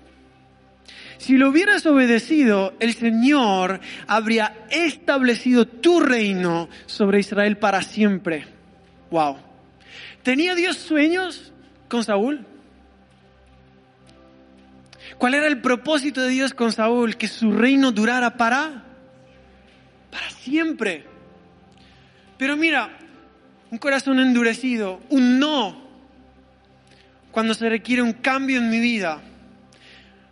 Si 1.18 1.36
lo 1.36 1.48
hubieras 1.48 1.86
obedecido, 1.86 2.74
el 2.80 2.94
Señor 2.94 3.80
habría 4.06 4.66
establecido 4.70 5.66
tu 5.66 6.00
reino 6.00 6.68
sobre 6.86 7.20
Israel 7.20 7.56
para 7.56 7.82
siempre. 7.82 8.46
Wow. 9.10 9.38
¿Tenía 10.22 10.54
Dios 10.54 10.76
sueños 10.76 11.52
con 11.88 12.04
Saúl? 12.04 12.44
¿Cuál 15.18 15.34
era 15.34 15.46
el 15.46 15.60
propósito 15.60 16.20
de 16.20 16.30
Dios 16.30 16.52
con 16.52 16.72
Saúl? 16.72 17.16
Que 17.16 17.28
su 17.28 17.52
reino 17.52 17.92
durara 17.92 18.36
para 18.36 18.84
para 20.10 20.30
siempre. 20.30 21.04
Pero 22.38 22.56
mira, 22.56 22.96
un 23.74 23.78
corazón 23.78 24.20
endurecido, 24.20 25.00
un 25.10 25.40
no, 25.40 25.76
cuando 27.32 27.54
se 27.54 27.68
requiere 27.68 28.02
un 28.02 28.12
cambio 28.12 28.58
en 28.58 28.70
mi 28.70 28.78
vida, 28.78 29.20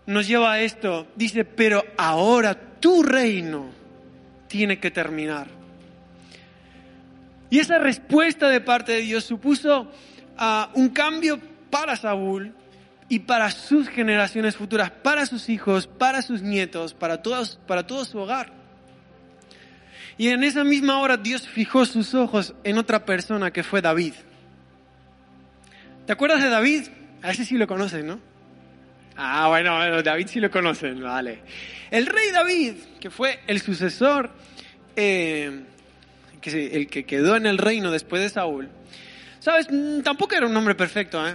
nos 0.06 0.28
lleva 0.28 0.52
a 0.52 0.60
esto. 0.60 1.08
Dice, 1.16 1.44
pero 1.44 1.84
ahora 1.98 2.54
tu 2.78 3.02
reino 3.02 3.66
tiene 4.46 4.78
que 4.78 4.92
terminar. 4.92 5.48
Y 7.50 7.58
esa 7.58 7.78
respuesta 7.80 8.48
de 8.48 8.60
parte 8.60 8.92
de 8.92 9.00
Dios 9.00 9.24
supuso 9.24 9.90
ah, 10.38 10.70
un 10.74 10.90
cambio 10.90 11.40
para 11.68 11.96
Saúl 11.96 12.54
y 13.08 13.18
para 13.18 13.50
sus 13.50 13.88
generaciones 13.88 14.54
futuras, 14.54 14.92
para 14.92 15.26
sus 15.26 15.48
hijos, 15.48 15.88
para 15.88 16.22
sus 16.22 16.42
nietos, 16.42 16.94
para, 16.94 17.20
todos, 17.20 17.58
para 17.66 17.88
todo 17.88 18.04
su 18.04 18.18
hogar. 18.18 18.61
Y 20.18 20.28
en 20.28 20.44
esa 20.44 20.64
misma 20.64 20.98
hora 20.98 21.16
Dios 21.16 21.48
fijó 21.48 21.86
sus 21.86 22.14
ojos 22.14 22.54
en 22.64 22.78
otra 22.78 23.04
persona 23.04 23.50
que 23.50 23.62
fue 23.62 23.80
David. 23.80 24.14
¿Te 26.06 26.12
acuerdas 26.12 26.42
de 26.42 26.50
David? 26.50 26.88
A 27.22 27.30
ese 27.30 27.44
sí 27.44 27.56
lo 27.56 27.66
conocen, 27.66 28.06
¿no? 28.06 28.20
Ah, 29.16 29.48
bueno, 29.48 30.02
David 30.02 30.26
sí 30.28 30.40
lo 30.40 30.50
conocen, 30.50 31.02
vale. 31.02 31.40
El 31.90 32.06
rey 32.06 32.30
David, 32.32 32.74
que 32.98 33.10
fue 33.10 33.40
el 33.46 33.60
sucesor, 33.60 34.30
eh, 34.96 35.62
el 36.44 36.86
que 36.88 37.04
quedó 37.04 37.36
en 37.36 37.46
el 37.46 37.58
reino 37.58 37.90
después 37.90 38.22
de 38.22 38.28
Saúl, 38.28 38.68
¿sabes? 39.38 39.68
Mm, 39.70 40.00
tampoco 40.00 40.34
era 40.34 40.46
un 40.46 40.56
hombre 40.56 40.74
perfecto, 40.74 41.26
¿eh? 41.26 41.34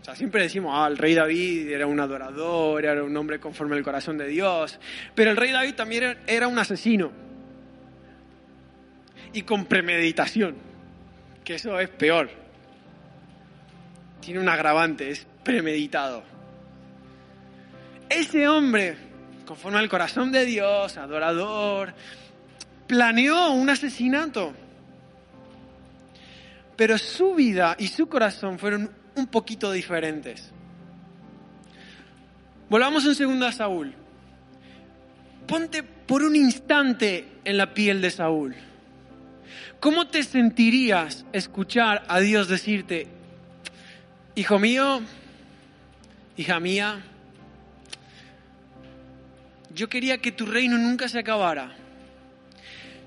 O 0.00 0.04
sea, 0.04 0.14
siempre 0.14 0.42
decimos, 0.42 0.72
ah, 0.74 0.86
el 0.88 0.98
rey 0.98 1.14
David 1.14 1.68
era 1.68 1.86
un 1.86 1.98
adorador, 1.98 2.84
era 2.84 3.02
un 3.02 3.16
hombre 3.16 3.40
conforme 3.40 3.76
al 3.76 3.82
corazón 3.82 4.18
de 4.18 4.28
Dios, 4.28 4.78
pero 5.14 5.30
el 5.30 5.36
rey 5.36 5.52
David 5.52 5.74
también 5.74 6.18
era 6.26 6.48
un 6.48 6.58
asesino 6.58 7.25
y 9.36 9.42
con 9.42 9.66
premeditación, 9.66 10.56
que 11.44 11.56
eso 11.56 11.78
es 11.78 11.90
peor. 11.90 12.30
Tiene 14.22 14.40
un 14.40 14.48
agravante, 14.48 15.10
es 15.10 15.26
premeditado. 15.44 16.22
Ese 18.08 18.48
hombre, 18.48 18.96
conforme 19.44 19.78
al 19.78 19.90
corazón 19.90 20.32
de 20.32 20.46
Dios, 20.46 20.96
adorador, 20.96 21.92
planeó 22.86 23.50
un 23.50 23.68
asesinato. 23.68 24.54
Pero 26.74 26.96
su 26.96 27.34
vida 27.34 27.76
y 27.78 27.88
su 27.88 28.08
corazón 28.08 28.58
fueron 28.58 28.90
un 29.16 29.26
poquito 29.26 29.70
diferentes. 29.70 30.50
Volvamos 32.70 33.04
un 33.04 33.14
segundo 33.14 33.46
a 33.46 33.52
Saúl. 33.52 33.92
Ponte 35.46 35.82
por 35.82 36.22
un 36.22 36.34
instante 36.34 37.40
en 37.44 37.58
la 37.58 37.74
piel 37.74 38.00
de 38.00 38.10
Saúl. 38.10 38.56
¿Cómo 39.80 40.06
te 40.06 40.22
sentirías 40.22 41.24
escuchar 41.32 42.04
a 42.08 42.20
Dios 42.20 42.48
decirte, 42.48 43.06
hijo 44.34 44.58
mío, 44.58 45.02
hija 46.36 46.60
mía, 46.60 47.02
yo 49.74 49.88
quería 49.88 50.18
que 50.18 50.32
tu 50.32 50.46
reino 50.46 50.78
nunca 50.78 51.08
se 51.08 51.18
acabara? 51.18 51.74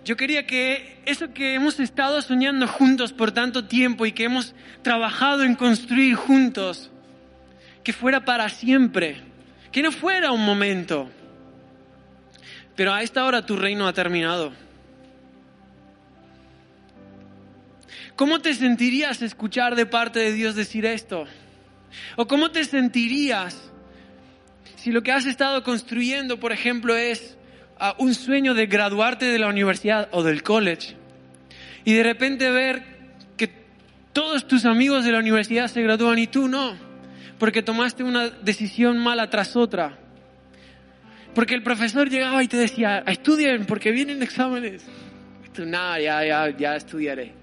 Yo 0.05 0.15
quería 0.15 0.47
que 0.47 1.01
eso 1.05 1.33
que 1.33 1.53
hemos 1.53 1.79
estado 1.79 2.21
soñando 2.21 2.67
juntos 2.67 3.13
por 3.13 3.31
tanto 3.31 3.65
tiempo 3.65 4.05
y 4.05 4.11
que 4.11 4.23
hemos 4.23 4.55
trabajado 4.81 5.43
en 5.43 5.55
construir 5.55 6.15
juntos, 6.15 6.89
que 7.83 7.93
fuera 7.93 8.25
para 8.25 8.49
siempre, 8.49 9.17
que 9.71 9.83
no 9.83 9.91
fuera 9.91 10.31
un 10.31 10.43
momento. 10.43 11.09
Pero 12.75 12.93
a 12.93 13.03
esta 13.03 13.25
hora 13.25 13.45
tu 13.45 13.55
reino 13.55 13.87
ha 13.87 13.93
terminado. 13.93 14.53
¿Cómo 18.19 18.41
te 18.41 18.53
sentirías 18.53 19.21
escuchar 19.21 19.77
de 19.77 19.85
parte 19.85 20.19
de 20.19 20.33
Dios 20.33 20.53
decir 20.53 20.85
esto? 20.85 21.23
¿O 22.17 22.27
cómo 22.27 22.51
te 22.51 22.65
sentirías 22.65 23.71
si 24.75 24.91
lo 24.91 25.03
que 25.03 25.13
has 25.13 25.25
estado 25.25 25.63
construyendo, 25.63 26.37
por 26.37 26.51
ejemplo, 26.51 26.97
es 26.97 27.37
ah, 27.79 27.95
un 27.97 28.13
sueño 28.13 28.53
de 28.55 28.65
graduarte 28.65 29.23
de 29.23 29.39
la 29.39 29.47
universidad 29.47 30.09
o 30.11 30.21
del 30.21 30.43
college 30.43 30.97
y 31.85 31.93
de 31.93 32.03
repente 32.03 32.51
ver 32.51 32.83
que 33.37 33.53
todos 34.11 34.45
tus 34.49 34.65
amigos 34.65 35.05
de 35.05 35.13
la 35.13 35.19
universidad 35.19 35.69
se 35.69 35.81
gradúan 35.81 36.19
y 36.19 36.27
tú 36.27 36.49
no, 36.49 36.75
porque 37.37 37.63
tomaste 37.63 38.03
una 38.03 38.29
decisión 38.29 38.97
mala 38.97 39.29
tras 39.29 39.55
otra? 39.55 39.97
Porque 41.33 41.55
el 41.55 41.63
profesor 41.63 42.09
llegaba 42.09 42.43
y 42.43 42.49
te 42.49 42.57
decía, 42.57 43.01
estudien 43.07 43.65
porque 43.65 43.91
vienen 43.91 44.21
exámenes. 44.21 44.85
Nada, 45.57 46.01
ya, 46.01 46.25
ya, 46.25 46.57
ya 46.57 46.75
estudiaré. 46.75 47.38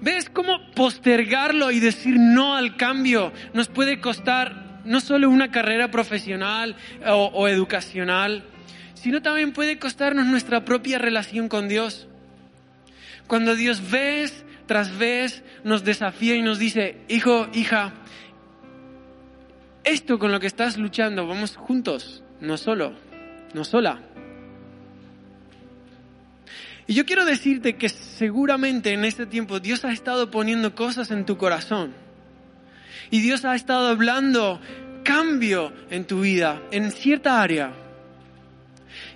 ¿Ves 0.00 0.30
cómo 0.30 0.70
postergarlo 0.74 1.70
y 1.70 1.80
decir 1.80 2.16
no 2.18 2.54
al 2.54 2.76
cambio 2.76 3.32
nos 3.52 3.68
puede 3.68 4.00
costar 4.00 4.80
no 4.84 5.00
solo 5.00 5.28
una 5.28 5.50
carrera 5.50 5.90
profesional 5.90 6.76
o, 7.06 7.48
educacional, 7.48 8.44
sino 8.94 9.22
también 9.22 9.52
puede 9.52 9.78
costarnos 9.78 10.26
nuestra 10.26 10.64
propia 10.64 10.98
relación 10.98 11.48
con 11.48 11.68
Dios? 11.68 12.06
Cuando 13.26 13.56
Dios 13.56 13.90
vez 13.90 14.44
tras 14.66 14.96
vez 14.98 15.42
nos 15.64 15.82
desafía 15.82 16.36
y 16.36 16.42
nos 16.42 16.58
dice, 16.58 16.98
hijo, 17.08 17.48
hija, 17.54 17.94
esto 19.82 20.18
con 20.18 20.30
lo 20.30 20.40
que 20.40 20.46
estás 20.46 20.76
luchando, 20.76 21.26
vamos 21.26 21.56
juntos, 21.56 22.22
no 22.40 22.56
solo, 22.56 22.92
no 23.54 23.64
sola. 23.64 24.02
Y 26.88 26.94
yo 26.94 27.04
quiero 27.04 27.26
decirte 27.26 27.76
que 27.76 27.90
seguramente 27.90 28.94
en 28.94 29.04
este 29.04 29.26
tiempo 29.26 29.60
Dios 29.60 29.84
ha 29.84 29.92
estado 29.92 30.30
poniendo 30.30 30.74
cosas 30.74 31.10
en 31.10 31.26
tu 31.26 31.36
corazón. 31.36 31.92
Y 33.10 33.20
Dios 33.20 33.44
ha 33.44 33.54
estado 33.54 33.88
hablando 33.88 34.58
cambio 35.04 35.70
en 35.90 36.06
tu 36.06 36.22
vida, 36.22 36.62
en 36.70 36.90
cierta 36.90 37.42
área. 37.42 37.72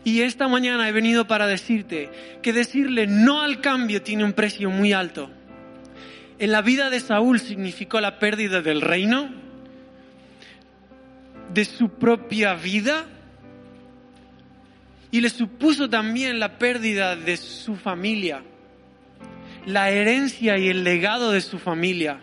Y 0.04 0.20
esta 0.20 0.48
mañana 0.48 0.86
he 0.86 0.92
venido 0.92 1.26
para 1.26 1.46
decirte 1.46 2.10
que 2.42 2.52
decirle 2.52 3.06
no 3.06 3.40
al 3.40 3.62
cambio 3.62 4.02
tiene 4.02 4.24
un 4.24 4.34
precio 4.34 4.68
muy 4.68 4.92
alto. 4.92 5.30
En 6.38 6.52
la 6.52 6.60
vida 6.60 6.90
de 6.90 7.00
Saúl 7.00 7.40
significó 7.40 8.02
la 8.02 8.18
pérdida 8.18 8.60
del 8.60 8.82
reino, 8.82 9.30
de 11.54 11.64
su 11.64 11.88
propia 11.88 12.52
vida 12.52 13.06
y 15.12 15.20
le 15.20 15.28
supuso 15.28 15.90
también 15.90 16.40
la 16.40 16.58
pérdida 16.58 17.14
de 17.14 17.36
su 17.36 17.76
familia, 17.76 18.42
la 19.66 19.90
herencia 19.90 20.56
y 20.56 20.68
el 20.68 20.82
legado 20.82 21.30
de 21.30 21.42
su 21.42 21.58
familia. 21.58 22.18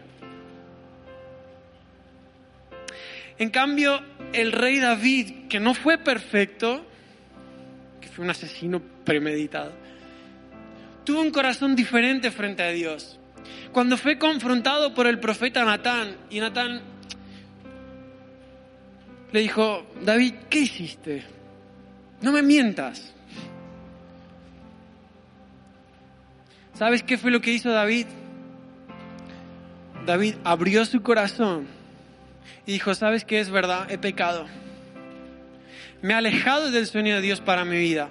En 3.38 3.51
cambio, 3.51 4.01
el 4.34 4.51
rey 4.51 4.79
David, 4.79 5.48
que 5.48 5.60
no 5.60 5.75
fue 5.75 6.00
perfecto, 6.00 6.84
que 8.01 8.08
fue 8.08 8.25
un 8.25 8.31
asesino 8.31 8.81
premeditado, 9.05 9.72
tuvo 11.05 11.22
un 11.22 11.31
corazón 11.31 11.75
diferente 11.75 12.31
frente 12.31 12.63
a 12.63 12.69
Dios. 12.72 13.19
Cuando 13.72 13.98
fue 13.98 14.17
confrontado 14.17 14.96
por 14.96 15.05
el 15.05 15.19
profeta 15.19 15.63
Natán, 15.63 16.15
y 16.31 16.39
Natán 16.39 16.81
le 19.31 19.39
dijo, 19.41 19.86
David, 20.01 20.34
¿qué 20.50 20.62
hiciste? 20.62 21.38
No 22.22 22.32
me 22.32 22.42
mientas. 22.42 23.14
¿Sabes 26.74 27.04
qué 27.04 27.18
fue 27.18 27.32
lo 27.32 27.42
que 27.42 27.52
hizo 27.52 27.72
David? 27.72 28.08
David 30.06 30.36
abrió 30.44 30.86
su 30.86 31.02
corazón 31.02 31.68
y 32.66 32.74
dijo, 32.74 32.96
¿sabes 32.96 33.26
qué 33.26 33.40
es 33.40 33.50
verdad? 33.50 33.92
He 33.92 33.98
pecado. 33.98 34.48
Me 36.02 36.14
he 36.14 36.16
alejado 36.16 36.72
del 36.72 36.88
sueño 36.88 37.16
de 37.16 37.22
Dios 37.22 37.42
para 37.42 37.66
mi 37.66 37.78
vida. 37.78 38.10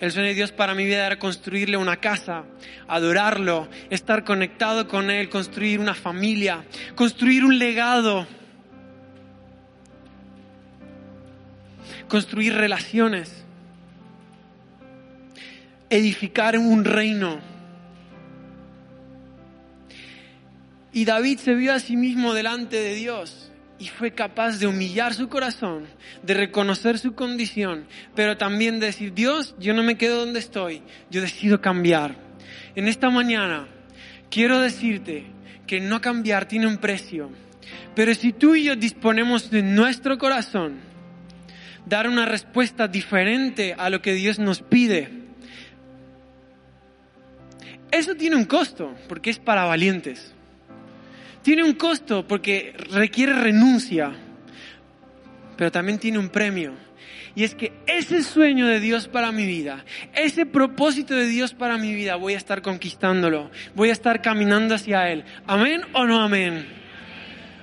El 0.00 0.12
sueño 0.12 0.28
de 0.28 0.34
Dios 0.34 0.52
para 0.52 0.74
mi 0.74 0.84
vida 0.84 1.06
era 1.06 1.18
construirle 1.18 1.76
una 1.76 1.96
casa, 1.96 2.44
adorarlo, 2.88 3.68
estar 3.90 4.24
conectado 4.24 4.86
con 4.86 5.10
Él, 5.10 5.28
construir 5.28 5.80
una 5.80 5.94
familia, 5.94 6.64
construir 6.94 7.44
un 7.44 7.58
legado, 7.58 8.26
construir 12.08 12.54
relaciones, 12.54 13.43
edificar 15.96 16.58
un 16.58 16.84
reino. 16.84 17.38
Y 20.92 21.04
David 21.04 21.38
se 21.38 21.54
vio 21.54 21.72
a 21.72 21.78
sí 21.78 21.96
mismo 21.96 22.34
delante 22.34 22.76
de 22.76 22.94
Dios 22.94 23.52
y 23.78 23.86
fue 23.86 24.12
capaz 24.12 24.58
de 24.58 24.66
humillar 24.66 25.14
su 25.14 25.28
corazón, 25.28 25.86
de 26.22 26.34
reconocer 26.34 26.98
su 26.98 27.14
condición, 27.14 27.86
pero 28.14 28.36
también 28.36 28.80
de 28.80 28.86
decir, 28.86 29.14
Dios, 29.14 29.54
yo 29.58 29.74
no 29.74 29.82
me 29.82 29.96
quedo 29.96 30.24
donde 30.24 30.40
estoy, 30.40 30.82
yo 31.10 31.20
decido 31.20 31.60
cambiar. 31.60 32.16
En 32.74 32.88
esta 32.88 33.10
mañana 33.10 33.68
quiero 34.30 34.60
decirte 34.60 35.26
que 35.66 35.80
no 35.80 36.00
cambiar 36.00 36.46
tiene 36.46 36.66
un 36.66 36.78
precio, 36.78 37.30
pero 37.94 38.14
si 38.14 38.32
tú 38.32 38.54
y 38.54 38.64
yo 38.64 38.76
disponemos 38.76 39.50
de 39.50 39.62
nuestro 39.62 40.18
corazón, 40.18 40.80
dar 41.86 42.08
una 42.08 42.26
respuesta 42.26 42.88
diferente 42.88 43.74
a 43.78 43.90
lo 43.90 44.02
que 44.02 44.14
Dios 44.14 44.38
nos 44.38 44.62
pide, 44.62 45.23
eso 47.94 48.14
tiene 48.14 48.36
un 48.36 48.44
costo, 48.44 48.94
porque 49.08 49.30
es 49.30 49.38
para 49.38 49.64
valientes 49.64 50.34
tiene 51.44 51.62
un 51.62 51.74
costo 51.74 52.26
porque 52.26 52.74
requiere 52.90 53.34
renuncia, 53.34 54.12
pero 55.58 55.70
también 55.70 55.98
tiene 55.98 56.18
un 56.18 56.30
premio. 56.30 56.72
Y 57.36 57.44
es 57.44 57.54
que 57.54 57.72
ese 57.86 58.22
sueño 58.22 58.66
de 58.66 58.80
Dios 58.80 59.08
para 59.08 59.30
mi 59.30 59.44
vida, 59.44 59.84
ese 60.14 60.46
propósito 60.46 61.14
de 61.14 61.26
Dios 61.26 61.52
para 61.52 61.76
mi 61.76 61.92
vida, 61.92 62.16
voy 62.16 62.32
a 62.32 62.38
estar 62.38 62.62
conquistándolo, 62.62 63.50
voy 63.74 63.90
a 63.90 63.92
estar 63.92 64.22
caminando 64.22 64.74
hacia 64.74 65.10
Él. 65.10 65.24
¿Amén 65.46 65.82
o 65.92 66.06
no 66.06 66.22
amén? 66.22 66.66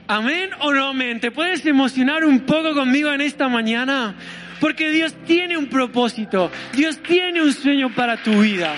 ¿Amén 0.07 0.51
o 0.59 0.71
no 0.73 0.89
amén? 0.89 1.19
¿Te 1.19 1.31
puedes 1.31 1.65
emocionar 1.65 2.23
un 2.23 2.41
poco 2.41 2.75
conmigo 2.75 3.11
en 3.11 3.21
esta 3.21 3.49
mañana? 3.49 4.15
Porque 4.59 4.91
Dios 4.91 5.15
tiene 5.25 5.57
un 5.57 5.67
propósito, 5.67 6.51
Dios 6.73 7.01
tiene 7.01 7.41
un 7.41 7.51
sueño 7.51 7.95
para 7.95 8.21
tu 8.21 8.41
vida. 8.41 8.75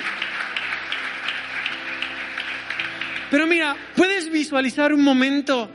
Pero 3.34 3.48
mira, 3.48 3.76
puedes 3.96 4.32
visualizar 4.32 4.94
un 4.94 5.02
momento 5.04 5.68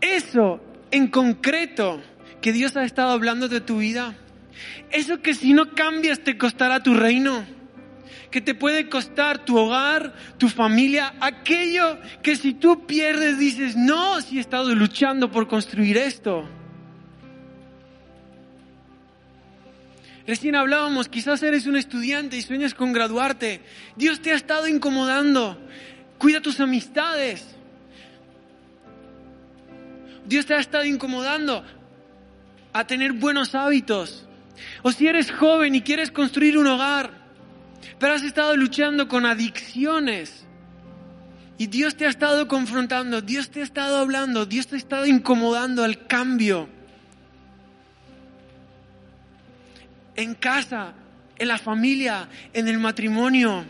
eso 0.00 0.58
en 0.90 1.08
concreto 1.08 2.00
que 2.40 2.50
Dios 2.50 2.78
ha 2.78 2.84
estado 2.84 3.10
hablando 3.10 3.46
de 3.46 3.60
tu 3.60 3.76
vida. 3.76 4.16
Eso 4.90 5.20
que 5.20 5.34
si 5.34 5.52
no 5.52 5.74
cambias 5.74 6.20
te 6.20 6.38
costará 6.38 6.82
tu 6.82 6.94
reino. 6.94 7.44
Que 8.30 8.40
te 8.40 8.54
puede 8.54 8.88
costar 8.88 9.44
tu 9.44 9.58
hogar, 9.58 10.14
tu 10.38 10.48
familia, 10.48 11.12
aquello 11.20 11.98
que 12.22 12.36
si 12.36 12.54
tú 12.54 12.86
pierdes 12.86 13.38
dices, 13.38 13.76
no, 13.76 14.22
si 14.22 14.38
he 14.38 14.40
estado 14.40 14.74
luchando 14.74 15.30
por 15.30 15.46
construir 15.46 15.98
esto. 15.98 16.48
Recién 20.26 20.56
hablábamos, 20.56 21.10
quizás 21.10 21.42
eres 21.42 21.66
un 21.66 21.76
estudiante 21.76 22.38
y 22.38 22.40
sueñas 22.40 22.72
con 22.72 22.94
graduarte. 22.94 23.60
Dios 23.94 24.20
te 24.20 24.32
ha 24.32 24.36
estado 24.36 24.66
incomodando. 24.68 25.60
Cuida 26.18 26.40
tus 26.40 26.60
amistades. 26.60 27.54
Dios 30.26 30.46
te 30.46 30.54
ha 30.54 30.60
estado 30.60 30.84
incomodando 30.84 31.64
a 32.72 32.86
tener 32.86 33.12
buenos 33.12 33.54
hábitos. 33.54 34.26
O 34.82 34.92
si 34.92 35.06
eres 35.06 35.30
joven 35.30 35.74
y 35.74 35.82
quieres 35.82 36.10
construir 36.10 36.56
un 36.56 36.66
hogar, 36.66 37.10
pero 37.98 38.14
has 38.14 38.22
estado 38.22 38.56
luchando 38.56 39.08
con 39.08 39.26
adicciones. 39.26 40.44
Y 41.56 41.68
Dios 41.68 41.94
te 41.94 42.06
ha 42.06 42.10
estado 42.10 42.48
confrontando, 42.48 43.20
Dios 43.20 43.50
te 43.50 43.60
ha 43.60 43.64
estado 43.64 43.98
hablando, 43.98 44.44
Dios 44.44 44.66
te 44.66 44.74
ha 44.74 44.78
estado 44.78 45.06
incomodando 45.06 45.84
al 45.84 46.06
cambio. 46.06 46.68
En 50.16 50.34
casa, 50.34 50.94
en 51.38 51.48
la 51.48 51.58
familia, 51.58 52.28
en 52.52 52.68
el 52.68 52.78
matrimonio. 52.78 53.64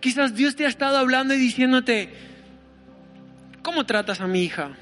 Quizás 0.00 0.34
Dios 0.34 0.56
te 0.56 0.64
ha 0.64 0.68
estado 0.68 0.96
hablando 0.98 1.34
y 1.34 1.38
diciéndote, 1.38 2.10
¿cómo 3.62 3.84
tratas 3.86 4.20
a 4.20 4.26
mi 4.26 4.42
hija? 4.42 4.76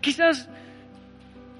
Quizás 0.00 0.48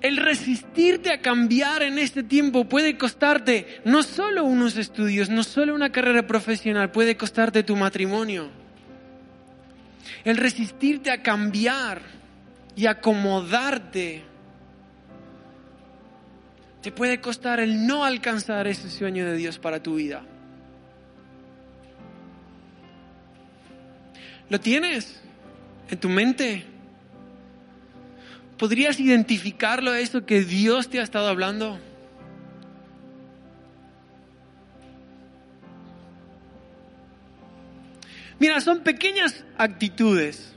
el 0.00 0.16
resistirte 0.16 1.12
a 1.12 1.20
cambiar 1.20 1.82
en 1.82 1.98
este 1.98 2.22
tiempo 2.22 2.64
puede 2.64 2.96
costarte 2.96 3.82
no 3.84 4.02
solo 4.02 4.44
unos 4.44 4.76
estudios, 4.76 5.28
no 5.28 5.42
solo 5.42 5.74
una 5.74 5.92
carrera 5.92 6.26
profesional, 6.26 6.90
puede 6.90 7.16
costarte 7.16 7.62
tu 7.62 7.76
matrimonio. 7.76 8.48
El 10.24 10.36
resistirte 10.36 11.10
a 11.10 11.22
cambiar 11.22 12.00
y 12.76 12.86
acomodarte 12.86 14.29
te 16.82 16.92
puede 16.92 17.20
costar 17.20 17.60
el 17.60 17.86
no 17.86 18.04
alcanzar 18.04 18.66
ese 18.66 18.90
sueño 18.90 19.26
de 19.26 19.36
Dios 19.36 19.58
para 19.58 19.82
tu 19.82 19.96
vida. 19.96 20.22
¿Lo 24.48 24.58
tienes 24.60 25.20
en 25.90 25.98
tu 25.98 26.08
mente? 26.08 26.64
¿Podrías 28.56 28.98
identificarlo 28.98 29.92
a 29.92 30.00
eso 30.00 30.24
que 30.24 30.42
Dios 30.42 30.88
te 30.88 31.00
ha 31.00 31.02
estado 31.02 31.28
hablando? 31.28 31.78
Mira, 38.38 38.60
son 38.62 38.80
pequeñas 38.80 39.44
actitudes. 39.58 40.54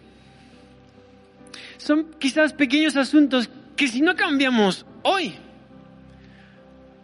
Son 1.78 2.12
quizás 2.18 2.54
pequeños 2.54 2.96
asuntos 2.96 3.50
que 3.76 3.90
si 3.90 4.02
no 4.02 4.16
cambiamos 4.16 4.86
hoy, 5.04 5.36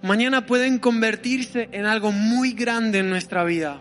mañana 0.01 0.45
pueden 0.45 0.79
convertirse 0.79 1.69
en 1.71 1.85
algo 1.85 2.12
muy 2.12 2.53
grande 2.53 2.99
en 2.99 3.09
nuestra 3.09 3.43
vida. 3.43 3.79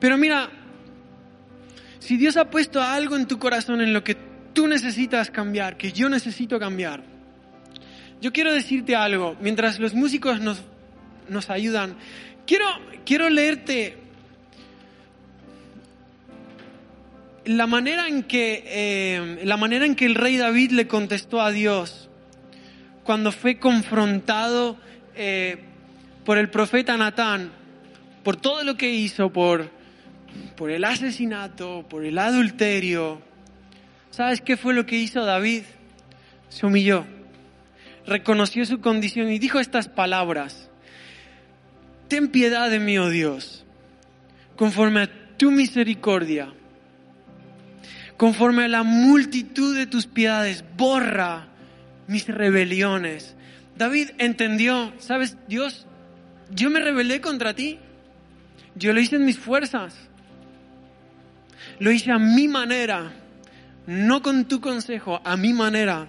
Pero 0.00 0.18
mira, 0.18 0.50
si 1.98 2.16
Dios 2.16 2.36
ha 2.36 2.50
puesto 2.50 2.82
algo 2.82 3.16
en 3.16 3.26
tu 3.26 3.38
corazón 3.38 3.80
en 3.80 3.92
lo 3.92 4.04
que 4.04 4.16
tú 4.52 4.66
necesitas 4.66 5.30
cambiar, 5.30 5.76
que 5.76 5.92
yo 5.92 6.08
necesito 6.08 6.58
cambiar, 6.58 7.02
yo 8.20 8.32
quiero 8.32 8.52
decirte 8.52 8.96
algo, 8.96 9.36
mientras 9.40 9.78
los 9.78 9.94
músicos 9.94 10.40
nos, 10.40 10.62
nos 11.28 11.50
ayudan, 11.50 11.96
quiero, 12.46 12.66
quiero 13.04 13.28
leerte 13.28 13.98
la 17.44 17.66
manera 17.66 18.08
en 18.08 18.24
que 18.24 18.64
eh, 18.66 19.40
la 19.44 19.56
manera 19.56 19.86
en 19.86 19.94
que 19.94 20.06
el 20.06 20.14
rey 20.16 20.36
David 20.36 20.72
le 20.72 20.88
contestó 20.88 21.40
a 21.40 21.52
Dios 21.52 22.05
cuando 23.06 23.30
fue 23.30 23.58
confrontado 23.58 24.76
eh, 25.14 25.58
por 26.24 26.38
el 26.38 26.50
profeta 26.50 26.96
Natán, 26.96 27.52
por 28.24 28.36
todo 28.36 28.64
lo 28.64 28.76
que 28.76 28.90
hizo, 28.90 29.32
por, 29.32 29.70
por 30.56 30.72
el 30.72 30.84
asesinato, 30.84 31.86
por 31.88 32.04
el 32.04 32.18
adulterio. 32.18 33.22
¿Sabes 34.10 34.40
qué 34.40 34.56
fue 34.56 34.74
lo 34.74 34.86
que 34.86 34.96
hizo 34.96 35.24
David? 35.24 35.62
Se 36.48 36.66
humilló, 36.66 37.06
reconoció 38.06 38.66
su 38.66 38.80
condición 38.80 39.30
y 39.30 39.38
dijo 39.38 39.60
estas 39.60 39.88
palabras. 39.88 40.68
Ten 42.08 42.28
piedad 42.28 42.68
de 42.70 42.80
mí, 42.80 42.98
oh 42.98 43.08
Dios, 43.08 43.64
conforme 44.56 45.02
a 45.02 45.36
tu 45.36 45.52
misericordia, 45.52 46.52
conforme 48.16 48.64
a 48.64 48.68
la 48.68 48.82
multitud 48.82 49.76
de 49.76 49.86
tus 49.86 50.08
piedades, 50.08 50.64
borra 50.76 51.50
mis 52.08 52.26
rebeliones. 52.28 53.34
David 53.76 54.10
entendió, 54.18 54.92
sabes, 54.98 55.36
Dios, 55.48 55.86
yo 56.50 56.70
me 56.70 56.80
rebelé 56.80 57.20
contra 57.20 57.54
ti. 57.54 57.78
Yo 58.74 58.92
lo 58.92 59.00
hice 59.00 59.16
en 59.16 59.24
mis 59.24 59.38
fuerzas. 59.38 59.94
Lo 61.78 61.90
hice 61.90 62.12
a 62.12 62.18
mi 62.18 62.48
manera, 62.48 63.12
no 63.86 64.22
con 64.22 64.46
tu 64.46 64.60
consejo, 64.60 65.20
a 65.24 65.36
mi 65.36 65.52
manera. 65.52 66.06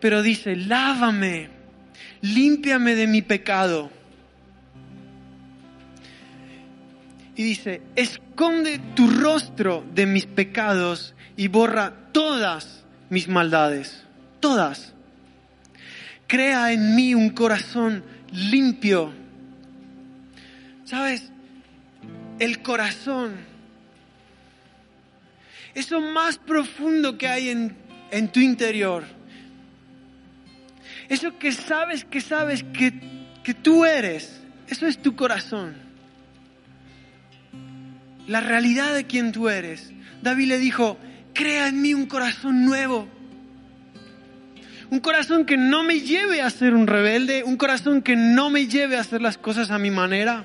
Pero 0.00 0.22
dice, 0.22 0.56
lávame, 0.56 1.50
límpiame 2.22 2.94
de 2.94 3.06
mi 3.06 3.22
pecado. 3.22 3.90
Y 7.36 7.42
dice, 7.42 7.82
esconde 7.96 8.80
tu 8.94 9.08
rostro 9.08 9.84
de 9.94 10.06
mis 10.06 10.26
pecados 10.26 11.14
y 11.36 11.48
borra 11.48 11.94
todas 12.12 12.84
mis 13.08 13.28
maldades 13.28 14.04
todas. 14.40 14.94
Crea 16.26 16.72
en 16.72 16.94
mí 16.96 17.14
un 17.14 17.30
corazón 17.30 18.04
limpio. 18.32 19.12
¿Sabes? 20.84 21.30
el 22.40 22.62
corazón. 22.62 23.36
Eso 25.74 26.00
más 26.00 26.38
profundo 26.38 27.16
que 27.16 27.28
hay 27.28 27.50
en, 27.50 27.76
en 28.10 28.32
tu 28.32 28.40
interior. 28.40 29.04
Eso 31.08 31.38
que 31.38 31.52
sabes, 31.52 32.04
que 32.04 32.20
sabes 32.20 32.64
que, 32.64 32.92
que 33.44 33.54
tú 33.54 33.84
eres. 33.84 34.40
Eso 34.66 34.86
es 34.86 35.00
tu 35.00 35.14
corazón. 35.14 35.76
La 38.26 38.40
realidad 38.40 38.94
de 38.94 39.06
quien 39.06 39.32
tú 39.32 39.48
eres. 39.48 39.92
David 40.22 40.48
le 40.48 40.58
dijo, 40.58 40.98
crea 41.34 41.68
en 41.68 41.82
mí 41.82 41.94
un 41.94 42.06
corazón 42.06 42.64
nuevo. 42.64 43.08
Un 44.90 44.98
corazón 44.98 45.44
que 45.44 45.56
no 45.56 45.84
me 45.84 46.00
lleve 46.00 46.42
a 46.42 46.50
ser 46.50 46.74
un 46.74 46.88
rebelde, 46.88 47.44
un 47.44 47.56
corazón 47.56 48.02
que 48.02 48.16
no 48.16 48.50
me 48.50 48.66
lleve 48.66 48.96
a 48.96 49.00
hacer 49.00 49.22
las 49.22 49.38
cosas 49.38 49.70
a 49.70 49.78
mi 49.78 49.90
manera. 49.90 50.44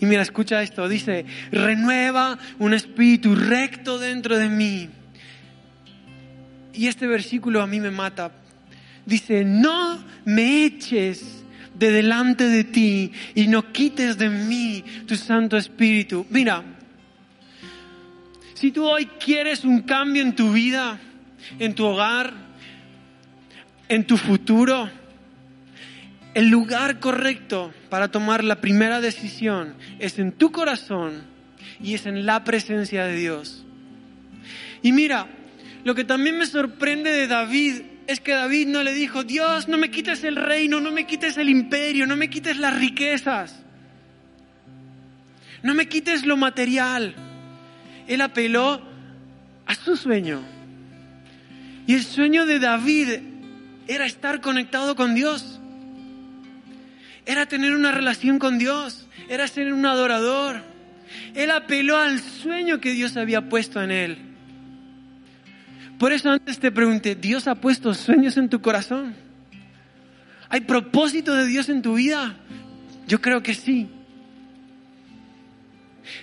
Y 0.00 0.06
mira, 0.06 0.22
escucha 0.22 0.62
esto, 0.62 0.88
dice, 0.88 1.26
renueva 1.50 2.38
un 2.58 2.72
espíritu 2.72 3.34
recto 3.34 3.98
dentro 3.98 4.38
de 4.38 4.48
mí. 4.48 4.88
Y 6.72 6.86
este 6.86 7.06
versículo 7.06 7.60
a 7.60 7.66
mí 7.66 7.78
me 7.78 7.90
mata. 7.90 8.32
Dice, 9.04 9.44
no 9.44 10.02
me 10.24 10.64
eches 10.64 11.44
de 11.74 11.90
delante 11.90 12.48
de 12.48 12.64
ti 12.64 13.12
y 13.34 13.48
no 13.48 13.70
quites 13.72 14.16
de 14.16 14.30
mí 14.30 14.84
tu 15.06 15.16
Santo 15.16 15.56
Espíritu. 15.56 16.26
Mira, 16.30 16.62
si 18.54 18.70
tú 18.70 18.86
hoy 18.86 19.06
quieres 19.06 19.64
un 19.64 19.82
cambio 19.82 20.22
en 20.22 20.34
tu 20.34 20.52
vida, 20.52 20.98
en 21.58 21.74
tu 21.74 21.84
hogar, 21.84 22.47
en 23.88 24.06
tu 24.06 24.16
futuro, 24.16 24.90
el 26.34 26.48
lugar 26.48 27.00
correcto 27.00 27.72
para 27.88 28.08
tomar 28.08 28.44
la 28.44 28.60
primera 28.60 29.00
decisión 29.00 29.74
es 29.98 30.18
en 30.18 30.32
tu 30.32 30.52
corazón 30.52 31.22
y 31.82 31.94
es 31.94 32.06
en 32.06 32.26
la 32.26 32.44
presencia 32.44 33.04
de 33.06 33.16
Dios. 33.16 33.64
Y 34.82 34.92
mira, 34.92 35.26
lo 35.84 35.94
que 35.94 36.04
también 36.04 36.38
me 36.38 36.46
sorprende 36.46 37.10
de 37.10 37.26
David 37.26 37.82
es 38.06 38.20
que 38.20 38.32
David 38.32 38.68
no 38.68 38.82
le 38.82 38.94
dijo, 38.94 39.24
Dios, 39.24 39.68
no 39.68 39.78
me 39.78 39.90
quites 39.90 40.24
el 40.24 40.36
reino, 40.36 40.80
no 40.80 40.90
me 40.90 41.06
quites 41.06 41.36
el 41.36 41.48
imperio, 41.48 42.06
no 42.06 42.16
me 42.16 42.30
quites 42.30 42.56
las 42.56 42.78
riquezas, 42.78 43.62
no 45.62 45.74
me 45.74 45.88
quites 45.88 46.24
lo 46.24 46.36
material. 46.36 47.14
Él 48.06 48.20
apeló 48.20 48.80
a 49.66 49.74
su 49.74 49.96
sueño. 49.96 50.40
Y 51.86 51.94
el 51.94 52.04
sueño 52.04 52.46
de 52.46 52.58
David 52.58 53.08
era 53.88 54.06
estar 54.06 54.40
conectado 54.40 54.94
con 54.94 55.14
Dios 55.14 55.58
era 57.28 57.44
tener 57.44 57.74
una 57.74 57.92
relación 57.92 58.38
con 58.38 58.58
Dios, 58.58 59.06
era 59.28 59.46
ser 59.48 59.70
un 59.74 59.84
adorador. 59.84 60.62
Él 61.34 61.50
apeló 61.50 61.98
al 61.98 62.20
sueño 62.20 62.80
que 62.80 62.92
Dios 62.92 63.18
había 63.18 63.50
puesto 63.50 63.82
en 63.82 63.90
él. 63.90 64.18
Por 65.98 66.14
eso 66.14 66.30
antes 66.30 66.58
te 66.58 66.72
pregunté, 66.72 67.16
¿Dios 67.16 67.46
ha 67.46 67.56
puesto 67.56 67.92
sueños 67.92 68.38
en 68.38 68.48
tu 68.48 68.62
corazón? 68.62 69.14
¿Hay 70.48 70.62
propósito 70.62 71.34
de 71.34 71.46
Dios 71.46 71.68
en 71.68 71.82
tu 71.82 71.96
vida? 71.96 72.34
Yo 73.06 73.20
creo 73.20 73.42
que 73.42 73.52
sí. 73.52 73.90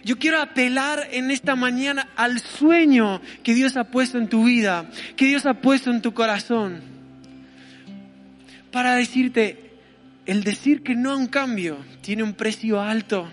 Yo 0.04 0.17
quiero 0.17 0.41
apelar 0.41 1.08
en 1.12 1.30
esta 1.30 1.56
mañana 1.56 2.08
al 2.15 2.39
sueño 2.39 3.21
que 3.43 3.54
Dios 3.54 3.78
ha 3.78 3.84
puesto 3.91 4.17
en 4.17 4.28
tu 4.28 4.45
vida, 4.45 4.89
que 5.15 5.28
Dios 5.28 5.45
ha 5.45 5.62
puesto 5.62 5.91
en 5.91 6.01
tu 6.01 6.15
corazón, 6.15 6.94
para 8.75 8.95
decirte, 8.95 9.71
el 10.25 10.43
decir 10.43 10.83
que 10.83 10.95
no 10.95 11.13
a 11.13 11.15
un 11.15 11.27
cambio 11.27 11.77
tiene 12.01 12.23
un 12.23 12.33
precio 12.33 12.81
alto. 12.81 13.25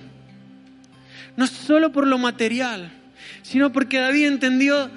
No 1.37 1.49
solo 1.49 1.91
por 1.91 2.07
lo 2.07 2.17
material, 2.17 2.93
sino 3.43 3.73
porque 3.73 3.99
David 3.99 4.27
entendió 4.27 4.89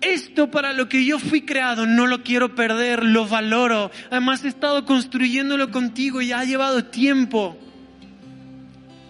esto 0.00 0.50
para 0.50 0.72
lo 0.72 0.88
que 0.88 1.04
yo 1.04 1.20
fui 1.20 1.42
creado, 1.42 1.86
no 1.86 2.08
lo 2.08 2.24
quiero 2.24 2.56
perder, 2.56 3.04
lo 3.04 3.28
valoro. 3.28 3.92
Además 4.10 4.44
he 4.44 4.48
estado 4.48 4.84
construyéndolo 4.84 5.70
contigo 5.70 6.20
y 6.20 6.32
ha 6.32 6.42
llevado 6.42 6.86
tiempo. 6.86 7.56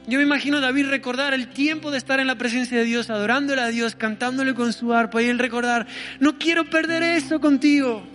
Yo 0.07 0.19
me 0.19 0.25
imagino 0.25 0.59
a 0.59 0.61
David 0.61 0.89
recordar 0.89 1.33
el 1.33 1.49
tiempo 1.49 1.91
de 1.91 1.97
estar 1.97 2.21
en 2.21 2.27
la 2.27 2.37
presencia 2.37 2.77
de 2.77 2.85
Dios, 2.85 3.09
adorándole 3.09 3.63
a 3.63 3.69
Dios, 3.69 3.95
cantándole 3.95 4.53
con 4.53 4.75
su 4.75 4.93
arpa 4.93 5.23
y 5.23 5.31
él 5.31 5.39
recordar, 5.39 5.87
no 6.21 6.37
quiero 6.37 6.67
perder 6.67 7.03
eso 7.03 7.41
contigo. 7.41 8.07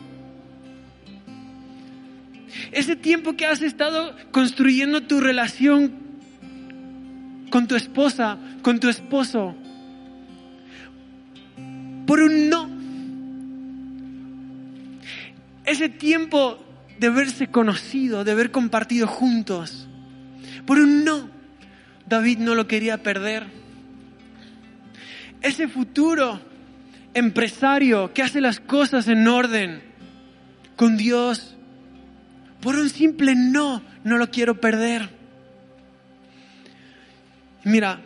Ese 2.72 2.96
tiempo 2.96 3.34
que 3.34 3.46
has 3.46 3.62
estado 3.62 4.16
construyendo 4.32 5.02
tu 5.02 5.20
relación 5.20 5.94
con 7.50 7.68
tu 7.68 7.76
esposa, 7.76 8.38
con 8.62 8.80
tu 8.80 8.90
esposo, 8.90 9.56
por 12.06 12.22
un 12.22 12.50
no. 12.50 12.70
Ese 15.66 15.90
tiempo 15.90 16.64
de 17.00 17.08
haberse 17.08 17.48
conocido, 17.48 18.24
de 18.24 18.32
haber 18.32 18.52
compartido 18.52 19.08
juntos, 19.08 19.88
por 20.66 20.80
un 20.80 21.04
no. 21.04 21.30
David 22.08 22.40
no 22.40 22.56
lo 22.56 22.68
quería 22.68 23.04
perder. 23.04 23.48
Ese 25.42 25.68
futuro 25.68 26.42
empresario 27.14 28.14
que 28.14 28.22
hace 28.22 28.42
las 28.42 28.60
cosas 28.60 29.08
en 29.08 29.28
orden, 29.28 29.82
con 30.76 30.98
Dios, 30.98 31.56
por 32.62 32.76
un 32.76 32.89
simple 32.89 33.36
no, 33.36 33.82
no 34.04 34.17
lo 34.17 34.30
quiero 34.30 34.60
perder. 34.60 35.10
Mira, 37.63 38.02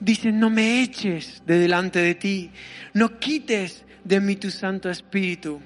dice, 0.00 0.32
no 0.32 0.50
me 0.50 0.82
eches 0.82 1.42
de 1.46 1.58
delante 1.58 2.00
de 2.00 2.14
ti, 2.14 2.50
no 2.94 3.18
quites 3.18 3.84
de 4.04 4.20
mí 4.20 4.36
tu 4.36 4.50
Santo 4.50 4.90
Espíritu. 4.90 5.60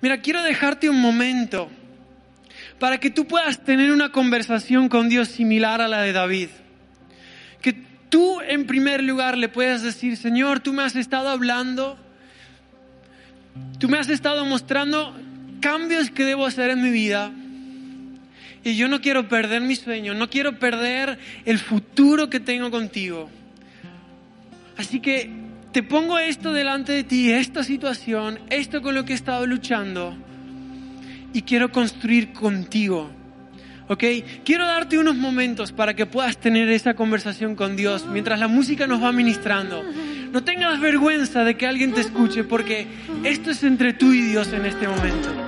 Mira, 0.00 0.20
quiero 0.20 0.42
dejarte 0.42 0.88
un 0.88 1.00
momento 1.00 1.68
para 2.78 2.98
que 2.98 3.10
tú 3.10 3.26
puedas 3.26 3.64
tener 3.64 3.90
una 3.90 4.12
conversación 4.12 4.88
con 4.88 5.08
Dios 5.08 5.28
similar 5.28 5.80
a 5.80 5.88
la 5.88 6.02
de 6.02 6.12
David. 6.12 6.48
Que 7.60 7.72
tú 8.08 8.40
en 8.40 8.66
primer 8.66 9.02
lugar 9.02 9.36
le 9.36 9.48
puedas 9.48 9.82
decir, 9.82 10.16
Señor, 10.16 10.60
tú 10.60 10.72
me 10.72 10.84
has 10.84 10.94
estado 10.94 11.28
hablando, 11.28 11.98
tú 13.78 13.88
me 13.88 13.98
has 13.98 14.08
estado 14.08 14.44
mostrando 14.44 15.14
cambios 15.60 16.10
que 16.10 16.24
debo 16.24 16.46
hacer 16.46 16.70
en 16.70 16.82
mi 16.82 16.90
vida. 16.90 17.32
Y 18.64 18.76
yo 18.76 18.88
no 18.88 19.00
quiero 19.00 19.28
perder 19.28 19.62
mi 19.62 19.76
sueño, 19.76 20.14
no 20.14 20.28
quiero 20.28 20.58
perder 20.58 21.18
el 21.44 21.58
futuro 21.58 22.28
que 22.28 22.40
tengo 22.40 22.70
contigo. 22.70 23.30
Así 24.76 25.00
que 25.00 25.30
te 25.72 25.82
pongo 25.82 26.18
esto 26.18 26.52
delante 26.52 26.92
de 26.92 27.04
ti, 27.04 27.30
esta 27.30 27.62
situación, 27.62 28.38
esto 28.50 28.82
con 28.82 28.94
lo 28.94 29.04
que 29.04 29.12
he 29.12 29.16
estado 29.16 29.46
luchando, 29.46 30.16
y 31.32 31.42
quiero 31.42 31.70
construir 31.70 32.32
contigo. 32.32 33.10
¿Ok? 33.88 34.04
Quiero 34.44 34.66
darte 34.66 34.98
unos 34.98 35.16
momentos 35.16 35.72
para 35.72 35.94
que 35.94 36.04
puedas 36.04 36.36
tener 36.36 36.68
esa 36.68 36.94
conversación 36.94 37.54
con 37.54 37.74
Dios 37.74 38.06
mientras 38.06 38.38
la 38.38 38.48
música 38.48 38.86
nos 38.86 39.02
va 39.02 39.12
ministrando. 39.12 39.82
No 40.30 40.44
tengas 40.44 40.78
vergüenza 40.78 41.42
de 41.42 41.56
que 41.56 41.66
alguien 41.66 41.94
te 41.94 42.02
escuche 42.02 42.44
porque 42.44 42.86
esto 43.24 43.50
es 43.50 43.62
entre 43.62 43.94
tú 43.94 44.12
y 44.12 44.20
Dios 44.20 44.52
en 44.52 44.66
este 44.66 44.86
momento. 44.86 45.47